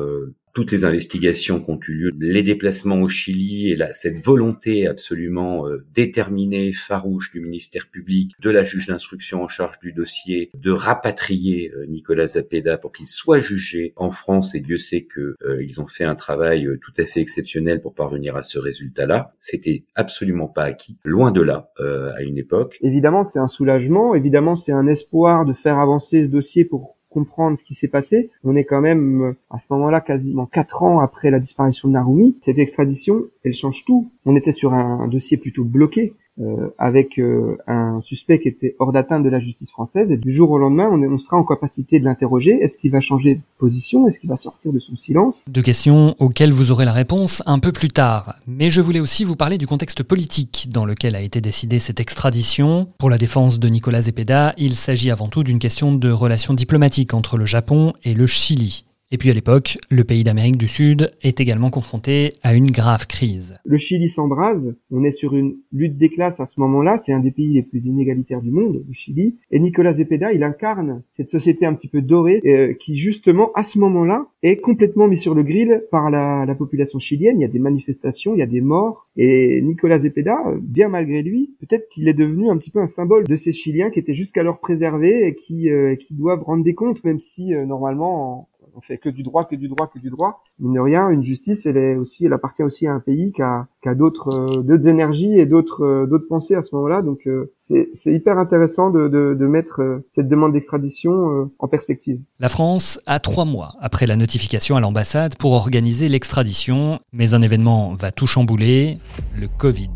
toutes 0.59 0.73
les 0.73 0.83
investigations 0.83 1.61
qui 1.61 1.71
ont 1.71 1.79
eu 1.87 1.93
lieu, 1.93 2.11
les 2.19 2.43
déplacements 2.43 3.01
au 3.01 3.07
Chili 3.07 3.71
et 3.71 3.77
la, 3.77 3.93
cette 3.93 4.17
volonté 4.17 4.87
absolument 4.87 5.65
euh, 5.65 5.85
déterminée, 5.93 6.73
farouche 6.73 7.31
du 7.31 7.39
ministère 7.39 7.87
public, 7.89 8.33
de 8.41 8.49
la 8.49 8.65
juge 8.65 8.87
d'instruction 8.87 9.41
en 9.41 9.47
charge 9.47 9.79
du 9.79 9.93
dossier, 9.93 10.51
de 10.53 10.71
rapatrier 10.71 11.71
euh, 11.73 11.85
Nicolas 11.85 12.27
Zapeda 12.27 12.77
pour 12.77 12.91
qu'il 12.91 13.07
soit 13.07 13.39
jugé 13.39 13.93
en 13.95 14.11
France. 14.11 14.53
Et 14.53 14.59
Dieu 14.59 14.77
sait 14.77 15.03
que 15.03 15.37
euh, 15.45 15.63
ils 15.63 15.79
ont 15.79 15.87
fait 15.87 16.03
un 16.03 16.15
travail 16.15 16.67
tout 16.81 16.93
à 16.97 17.05
fait 17.05 17.21
exceptionnel 17.21 17.79
pour 17.79 17.93
parvenir 17.93 18.35
à 18.35 18.43
ce 18.43 18.59
résultat-là. 18.59 19.29
C'était 19.37 19.85
absolument 19.95 20.49
pas 20.49 20.63
acquis, 20.63 20.97
loin 21.05 21.31
de 21.31 21.41
là, 21.41 21.71
à 21.77 22.21
une 22.21 22.37
époque. 22.37 22.77
Évidemment, 22.81 23.23
c'est 23.23 23.39
un 23.39 23.47
soulagement. 23.47 24.13
Évidemment, 24.13 24.57
c'est 24.57 24.73
un 24.73 24.87
espoir 24.87 25.45
de 25.45 25.53
faire 25.53 25.79
avancer 25.79 26.25
ce 26.25 26.29
dossier 26.29 26.65
pour 26.65 26.98
comprendre 27.09 27.57
ce 27.57 27.63
qui 27.63 27.73
s'est 27.73 27.87
passé. 27.87 28.29
On 28.43 28.55
est 28.55 28.65
quand 28.65 28.81
même 28.81 29.21
euh, 29.21 29.37
à 29.49 29.59
ce 29.59 29.71
moment-là 29.73 30.01
quasiment 30.01 30.45
quatre 30.45 30.83
ans 30.83 30.99
après 30.99 31.31
la 31.31 31.39
disparition 31.39 31.87
de 31.87 31.93
Narumi. 31.93 32.37
Cette 32.41 32.59
extradition, 32.59 33.25
elle 33.43 33.53
change 33.53 33.83
tout. 33.85 34.11
On 34.25 34.35
était 34.35 34.51
sur 34.51 34.73
un 34.73 35.07
dossier 35.07 35.37
plutôt 35.37 35.63
bloqué. 35.63 36.13
Euh, 36.41 36.69
avec 36.77 37.19
euh, 37.19 37.57
un 37.67 37.99
suspect 38.01 38.39
qui 38.39 38.47
était 38.47 38.73
hors 38.79 38.93
d'atteinte 38.93 39.23
de 39.23 39.29
la 39.29 39.41
justice 39.41 39.71
française 39.71 40.09
et 40.09 40.15
du 40.15 40.31
jour 40.31 40.51
au 40.51 40.57
lendemain 40.57 40.87
on, 40.89 41.01
on 41.03 41.17
sera 41.17 41.35
en 41.35 41.43
capacité 41.43 41.99
de 41.99 42.05
l'interroger. 42.05 42.57
Est-ce 42.61 42.77
qu'il 42.77 42.91
va 42.91 43.01
changer 43.01 43.35
de 43.35 43.41
position? 43.57 44.07
Est-ce 44.07 44.19
qu'il 44.19 44.29
va 44.29 44.37
sortir 44.37 44.71
de 44.71 44.79
son 44.79 44.95
silence? 44.95 45.43
Deux 45.49 45.61
questions 45.61 46.15
auxquelles 46.19 46.53
vous 46.53 46.71
aurez 46.71 46.85
la 46.85 46.93
réponse 46.93 47.43
un 47.45 47.59
peu 47.59 47.73
plus 47.73 47.89
tard. 47.89 48.35
Mais 48.47 48.69
je 48.69 48.79
voulais 48.79 49.01
aussi 49.01 49.25
vous 49.25 49.35
parler 49.35 49.57
du 49.57 49.67
contexte 49.67 50.01
politique 50.01 50.69
dans 50.71 50.85
lequel 50.85 51.17
a 51.17 51.21
été 51.21 51.41
décidée 51.41 51.79
cette 51.79 51.99
extradition. 51.99 52.87
Pour 52.99 53.09
la 53.09 53.17
défense 53.17 53.59
de 53.59 53.67
Nicolas 53.67 54.03
Zepeda, 54.03 54.53
il 54.57 54.75
s'agit 54.75 55.11
avant 55.11 55.27
tout 55.27 55.43
d'une 55.43 55.59
question 55.59 55.93
de 55.93 56.09
relations 56.09 56.53
diplomatiques 56.53 57.13
entre 57.13 57.35
le 57.35 57.45
Japon 57.45 57.91
et 58.05 58.13
le 58.13 58.27
Chili. 58.27 58.85
Et 59.11 59.17
puis 59.17 59.31
à 59.31 59.33
l'époque, 59.33 59.79
le 59.89 60.03
pays 60.03 60.23
d'Amérique 60.23 60.57
du 60.57 60.67
Sud 60.67 61.09
est 61.23 61.41
également 61.41 61.71
confronté 61.71 62.33
à 62.43 62.53
une 62.53 62.69
grave 62.69 63.07
crise. 63.07 63.57
Le 63.65 63.77
Chili 63.77 64.07
s'embrase, 64.07 64.75
on 64.91 65.03
est 65.03 65.09
sur 65.09 65.35
une 65.35 65.55
lutte 65.71 65.97
des 65.97 66.09
classes 66.09 66.39
à 66.39 66.45
ce 66.45 66.59
moment-là, 66.59 66.99
c'est 66.99 67.11
un 67.11 67.19
des 67.19 67.31
pays 67.31 67.53
les 67.53 67.63
plus 67.63 67.87
inégalitaires 67.87 68.43
du 68.43 68.51
monde, 68.51 68.83
le 68.87 68.93
Chili, 68.93 69.39
et 69.49 69.59
Nicolas 69.59 69.93
Zepeda, 69.93 70.31
il 70.31 70.43
incarne 70.43 71.01
cette 71.17 71.31
société 71.31 71.65
un 71.65 71.73
petit 71.73 71.87
peu 71.87 72.03
dorée 72.03 72.39
euh, 72.45 72.75
qui 72.79 72.97
justement 72.97 73.51
à 73.55 73.63
ce 73.63 73.79
moment-là 73.79 74.27
est 74.43 74.57
complètement 74.57 75.07
mis 75.07 75.17
sur 75.17 75.33
le 75.33 75.41
grill 75.41 75.85
par 75.89 76.11
la, 76.11 76.45
la, 76.45 76.53
population 76.53 76.99
chilienne, 76.99 77.39
il 77.39 77.41
y 77.41 77.45
a 77.45 77.49
des 77.49 77.57
manifestations, 77.57 78.35
il 78.35 78.39
y 78.39 78.43
a 78.43 78.47
des 78.47 78.61
morts, 78.61 79.07
et 79.17 79.59
Nicolas 79.63 79.97
Zepeda, 79.97 80.37
bien 80.61 80.87
malgré 80.87 81.23
lui, 81.23 81.55
peut-être 81.59 81.89
qu'il 81.89 82.07
est 82.07 82.13
devenu 82.13 82.51
un 82.51 82.57
petit 82.57 82.69
peu 82.69 82.79
un 82.79 82.87
symbole 82.87 83.23
de 83.23 83.35
ces 83.35 83.53
Chiliens 83.53 83.89
qui 83.89 83.97
étaient 83.97 84.13
jusqu'alors 84.13 84.59
préservés 84.59 85.27
et 85.27 85.33
qui, 85.33 85.71
euh, 85.71 85.95
qui 85.95 86.13
doivent 86.13 86.43
rendre 86.43 86.63
des 86.63 86.75
comptes, 86.75 87.03
même 87.03 87.19
si 87.19 87.55
euh, 87.55 87.65
normalement 87.65 88.48
on 88.75 88.81
fait 88.81 88.97
que 88.97 89.09
du 89.09 89.23
droit, 89.23 89.45
que 89.45 89.55
du 89.55 89.67
droit, 89.67 89.87
que 89.87 89.99
du 89.99 90.09
droit. 90.09 90.43
Mine 90.59 90.73
de 90.73 90.79
rien, 90.79 91.09
une 91.09 91.23
justice, 91.23 91.65
elle 91.65 91.77
est 91.77 91.95
aussi, 91.95 92.25
elle 92.25 92.33
appartient 92.33 92.63
aussi 92.63 92.87
à 92.87 92.93
un 92.93 92.99
pays 92.99 93.31
qui 93.31 93.41
a, 93.41 93.67
euh, 93.85 93.95
d'autres 93.95 94.87
énergies 94.87 95.39
et 95.39 95.45
d'autres, 95.45 95.83
euh, 95.83 96.05
d'autres 96.05 96.27
pensées 96.27 96.55
à 96.55 96.61
ce 96.61 96.75
moment-là. 96.75 97.01
Donc, 97.01 97.27
euh, 97.27 97.51
c'est, 97.57 97.89
hyper 98.05 98.37
intéressant 98.37 98.89
de, 98.89 99.07
de 99.07 99.47
mettre 99.47 100.01
cette 100.09 100.27
demande 100.27 100.53
d'extradition 100.53 101.49
en 101.59 101.67
perspective. 101.67 102.19
La 102.39 102.49
France 102.49 102.99
a 103.05 103.19
trois 103.19 103.45
mois 103.45 103.75
après 103.79 104.07
la 104.07 104.15
notification 104.15 104.75
à 104.75 104.79
l'ambassade 104.79 105.35
pour 105.37 105.53
organiser 105.53 106.09
l'extradition, 106.09 106.99
mais 107.13 107.33
un 107.33 107.41
événement 107.41 107.93
va 107.93 108.11
tout 108.11 108.27
chambouler, 108.27 108.97
le 109.39 109.47
Covid. 109.47 109.91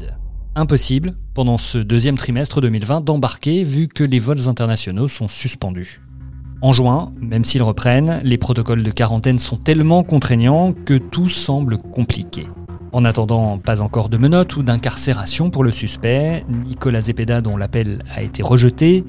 Impossible, 0.56 1.16
pendant 1.34 1.58
ce 1.58 1.80
deuxième 1.80 2.16
trimestre 2.16 2.62
2020, 2.62 3.02
d'embarquer 3.02 3.64
vu 3.64 3.88
que 3.88 4.04
les 4.04 4.20
vols 4.20 4.48
internationaux 4.48 5.08
sont 5.08 5.28
suspendus. 5.28 6.00
En 6.64 6.72
juin, 6.72 7.12
même 7.20 7.44
s'ils 7.44 7.62
reprennent, 7.62 8.22
les 8.24 8.38
protocoles 8.38 8.84
de 8.84 8.90
quarantaine 8.90 9.38
sont 9.38 9.58
tellement 9.58 10.02
contraignants 10.02 10.72
que 10.72 10.94
tout 10.94 11.28
semble 11.28 11.78
compliqué. 11.78 12.48
En 12.94 13.04
attendant, 13.04 13.58
pas 13.58 13.82
encore 13.82 14.08
de 14.08 14.16
menottes 14.16 14.56
ou 14.56 14.64
d'incarcération 14.64 15.50
pour 15.50 15.66
le 15.66 15.74
suspect, 15.74 16.46
Nicolas 16.48 17.02
Zepeda, 17.02 17.42
dont 17.42 17.58
l'appel 17.58 18.00
a 18.16 18.22
été 18.22 18.42
rejeté, 18.42 19.04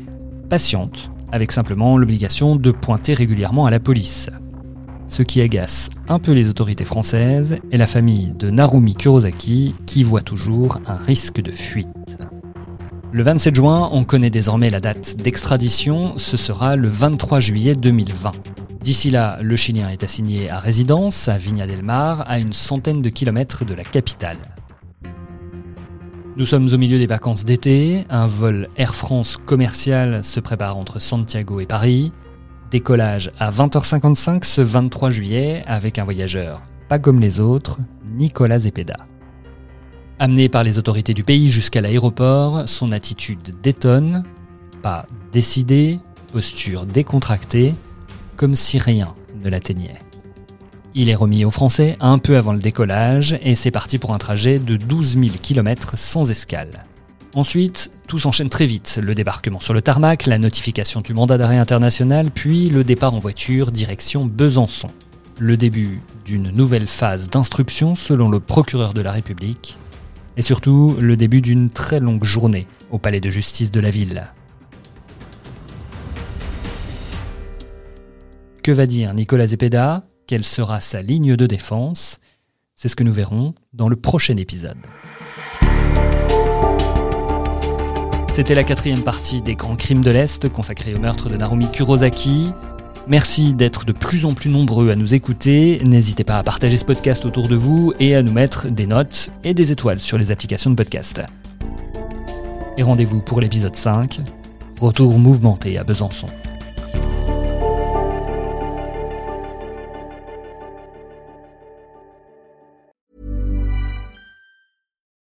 patiente, 0.51 1.13
avec 1.31 1.53
simplement 1.53 1.97
l'obligation 1.97 2.57
de 2.57 2.73
pointer 2.73 3.15
régulièrement 3.15 3.67
à 3.67 3.71
la 3.71 3.79
police. 3.79 4.31
Ce 5.07 5.23
qui 5.23 5.41
agace 5.41 5.91
un 6.09 6.19
peu 6.19 6.33
les 6.33 6.49
autorités 6.49 6.85
françaises 6.85 7.59
et 7.71 7.77
la 7.79 7.87
famille 7.87 8.35
de 8.37 8.51
Narumi 8.51 8.95
Kurosaki, 8.95 9.77
qui 9.87 10.03
voit 10.03 10.23
toujours 10.23 10.81
un 10.89 10.97
risque 10.97 11.41
de 11.41 11.53
fuite. 11.53 12.04
Le 13.15 13.23
27 13.23 13.55
juin, 13.55 13.91
on 13.93 14.03
connaît 14.03 14.29
désormais 14.29 14.71
la 14.71 14.81
date 14.81 15.15
d'extradition, 15.19 16.19
ce 16.19 16.37
sera 16.37 16.75
le 16.75 16.89
23 16.89 17.39
juillet 17.39 17.77
2020. 17.77 18.33
D'ici 18.83 19.09
là, 19.09 19.39
le 19.41 19.55
Chilien 19.55 19.89
est 19.89 20.03
assigné 20.03 20.51
à 20.51 20.59
résidence 20.59 21.29
à 21.29 21.39
Viña 21.39 21.69
del 21.69 21.85
Mar, 21.85 22.25
à 22.29 22.41
une 22.41 22.53
centaine 22.53 23.03
de 23.03 23.09
kilomètres 23.11 23.65
de 23.65 23.73
la 23.73 23.85
capitale. 23.85 24.39
Nous 26.37 26.45
sommes 26.45 26.69
au 26.73 26.77
milieu 26.77 26.99
des 26.99 27.07
vacances 27.07 27.45
d'été, 27.45 28.05
un 28.11 28.27
vol 28.27 28.69
Air 28.77 28.97
France 28.97 29.37
commercial 29.47 30.25
se 30.25 30.41
prépare 30.41 30.77
entre 30.77 30.99
Santiago 30.99 31.61
et 31.61 31.67
Paris. 31.67 32.13
Décollage 32.73 33.31
à 33.39 33.53
20h55 33.53 34.43
ce 34.43 34.61
23 34.61 35.13
juillet 35.13 35.63
avec 35.69 36.01
un 36.01 36.05
voyageur 36.05 36.63
pas 36.89 36.99
comme 36.99 37.21
les 37.21 37.41
autres, 37.41 37.79
Nicolas 38.17 38.59
Zepeda. 38.61 39.07
Amené 40.25 40.49
par 40.49 40.65
les 40.65 40.79
autorités 40.79 41.13
du 41.13 41.23
pays 41.23 41.51
jusqu'à 41.51 41.83
l'aéroport, 41.83 42.67
son 42.67 42.93
attitude 42.93 43.57
détonne, 43.63 44.25
pas 44.81 45.05
décidée, 45.33 45.99
posture 46.33 46.87
décontractée, 46.87 47.75
comme 48.39 48.55
si 48.55 48.79
rien 48.79 49.15
ne 49.43 49.51
l'atteignait. 49.51 50.01
Il 50.95 51.11
est 51.11 51.15
remis 51.15 51.45
aux 51.45 51.51
Français 51.51 51.95
un 52.01 52.17
peu 52.17 52.39
avant 52.39 52.55
le 52.55 52.59
décollage 52.59 53.39
et 53.43 53.55
c'est 53.55 53.71
parti 53.71 53.99
pour 53.99 54.15
un 54.15 54.19
trajet 54.19 54.59
de 54.59 54.79
12 54.79 55.19
000 55.19 55.27
km 55.43 55.99
sans 55.99 56.31
escale. 56.31 56.87
Ensuite, 57.35 57.91
tout 58.07 58.19
s'enchaîne 58.19 58.49
très 58.49 58.65
vite. 58.65 58.99
Le 59.03 59.15
débarquement 59.15 59.61
sur 59.61 59.75
le 59.75 59.83
tarmac, 59.83 60.25
la 60.25 60.39
notification 60.39 61.03
du 61.03 61.13
mandat 61.13 61.37
d'arrêt 61.37 61.59
international, 61.59 62.31
puis 62.31 62.71
le 62.71 62.83
départ 62.83 63.13
en 63.13 63.19
voiture 63.19 63.71
direction 63.73 64.25
Besançon. 64.25 64.89
Le 65.39 65.59
début 65.59 66.01
d'une 66.25 66.49
nouvelle 66.49 66.87
phase 66.87 67.29
d'instruction 67.29 67.95
selon 67.95 68.31
le 68.31 68.41
procureur 68.41 68.95
de 68.95 69.03
la 69.03 69.13
République, 69.13 69.77
et 70.37 70.43
surtout 70.43 70.97
le 71.01 71.17
début 71.17 71.41
d'une 71.41 71.71
très 71.71 72.01
longue 72.01 72.25
journée 72.25 72.67
au 72.91 72.99
palais 72.99 73.21
de 73.21 73.31
justice 73.31 73.71
de 73.71 73.81
la 73.81 73.91
ville. 73.91 74.29
Que 78.63 78.73
va 78.73 78.87
dire 78.87 79.13
Nicolas 79.15 79.49
Zepeda? 79.49 80.05
Quelle 80.27 80.45
sera 80.45 80.81
sa 80.81 81.03
ligne 81.03 81.37
de 81.37 81.47
défense? 81.47 82.19
C'est 82.75 82.89
ce 82.89 82.97
que 82.97 83.05
nous 83.05 83.13
verrons 83.13 83.55
dans 83.73 83.89
le 83.89 83.97
prochain 83.97 84.37
épisode. 84.37 84.79
C'était 88.33 88.55
la 88.55 88.65
quatrième 88.65 89.05
partie 89.05 89.43
des 89.43 89.55
Grands 89.55 89.77
Crimes 89.77 90.01
de 90.01 90.11
l'Est 90.11 90.49
consacrée 90.49 90.95
au 90.95 90.99
meurtre 90.99 91.29
de 91.29 91.37
Narumi 91.37 91.71
Kurosaki. 91.71 92.53
Merci 93.07 93.53
d'être 93.53 93.85
de 93.85 93.93
plus 93.93 94.25
en 94.25 94.33
plus 94.33 94.49
nombreux 94.49 94.91
à 94.91 94.97
nous 94.97 95.13
écouter. 95.13 95.81
N'hésitez 95.85 96.25
pas 96.25 96.39
à 96.39 96.43
partager 96.43 96.79
ce 96.79 96.87
podcast 96.87 97.27
autour 97.27 97.49
de 97.49 97.55
vous 97.55 97.93
et 98.01 98.15
à 98.15 98.23
nous 98.23 98.33
mettre 98.33 98.69
des 98.69 98.87
notes 98.87 99.31
et 99.45 99.53
des 99.53 99.73
étoiles 99.73 100.01
sur 100.01 100.17
les 100.17 100.31
applications 100.31 100.71
de 100.71 100.77
podcast. 100.77 101.21
Et 102.79 102.83
rendez-vous 102.83 103.21
pour 103.21 103.41
l'épisode 103.41 103.77
5, 103.77 104.21
Retour 104.81 105.19
mouvementé 105.19 105.79
à 105.79 105.85
Besançon. 105.85 106.27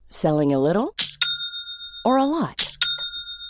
Selling 0.09 0.53
a 0.53 0.59
little 0.59 0.93
or 2.05 2.17
a 2.17 2.25
lot? 2.25 2.64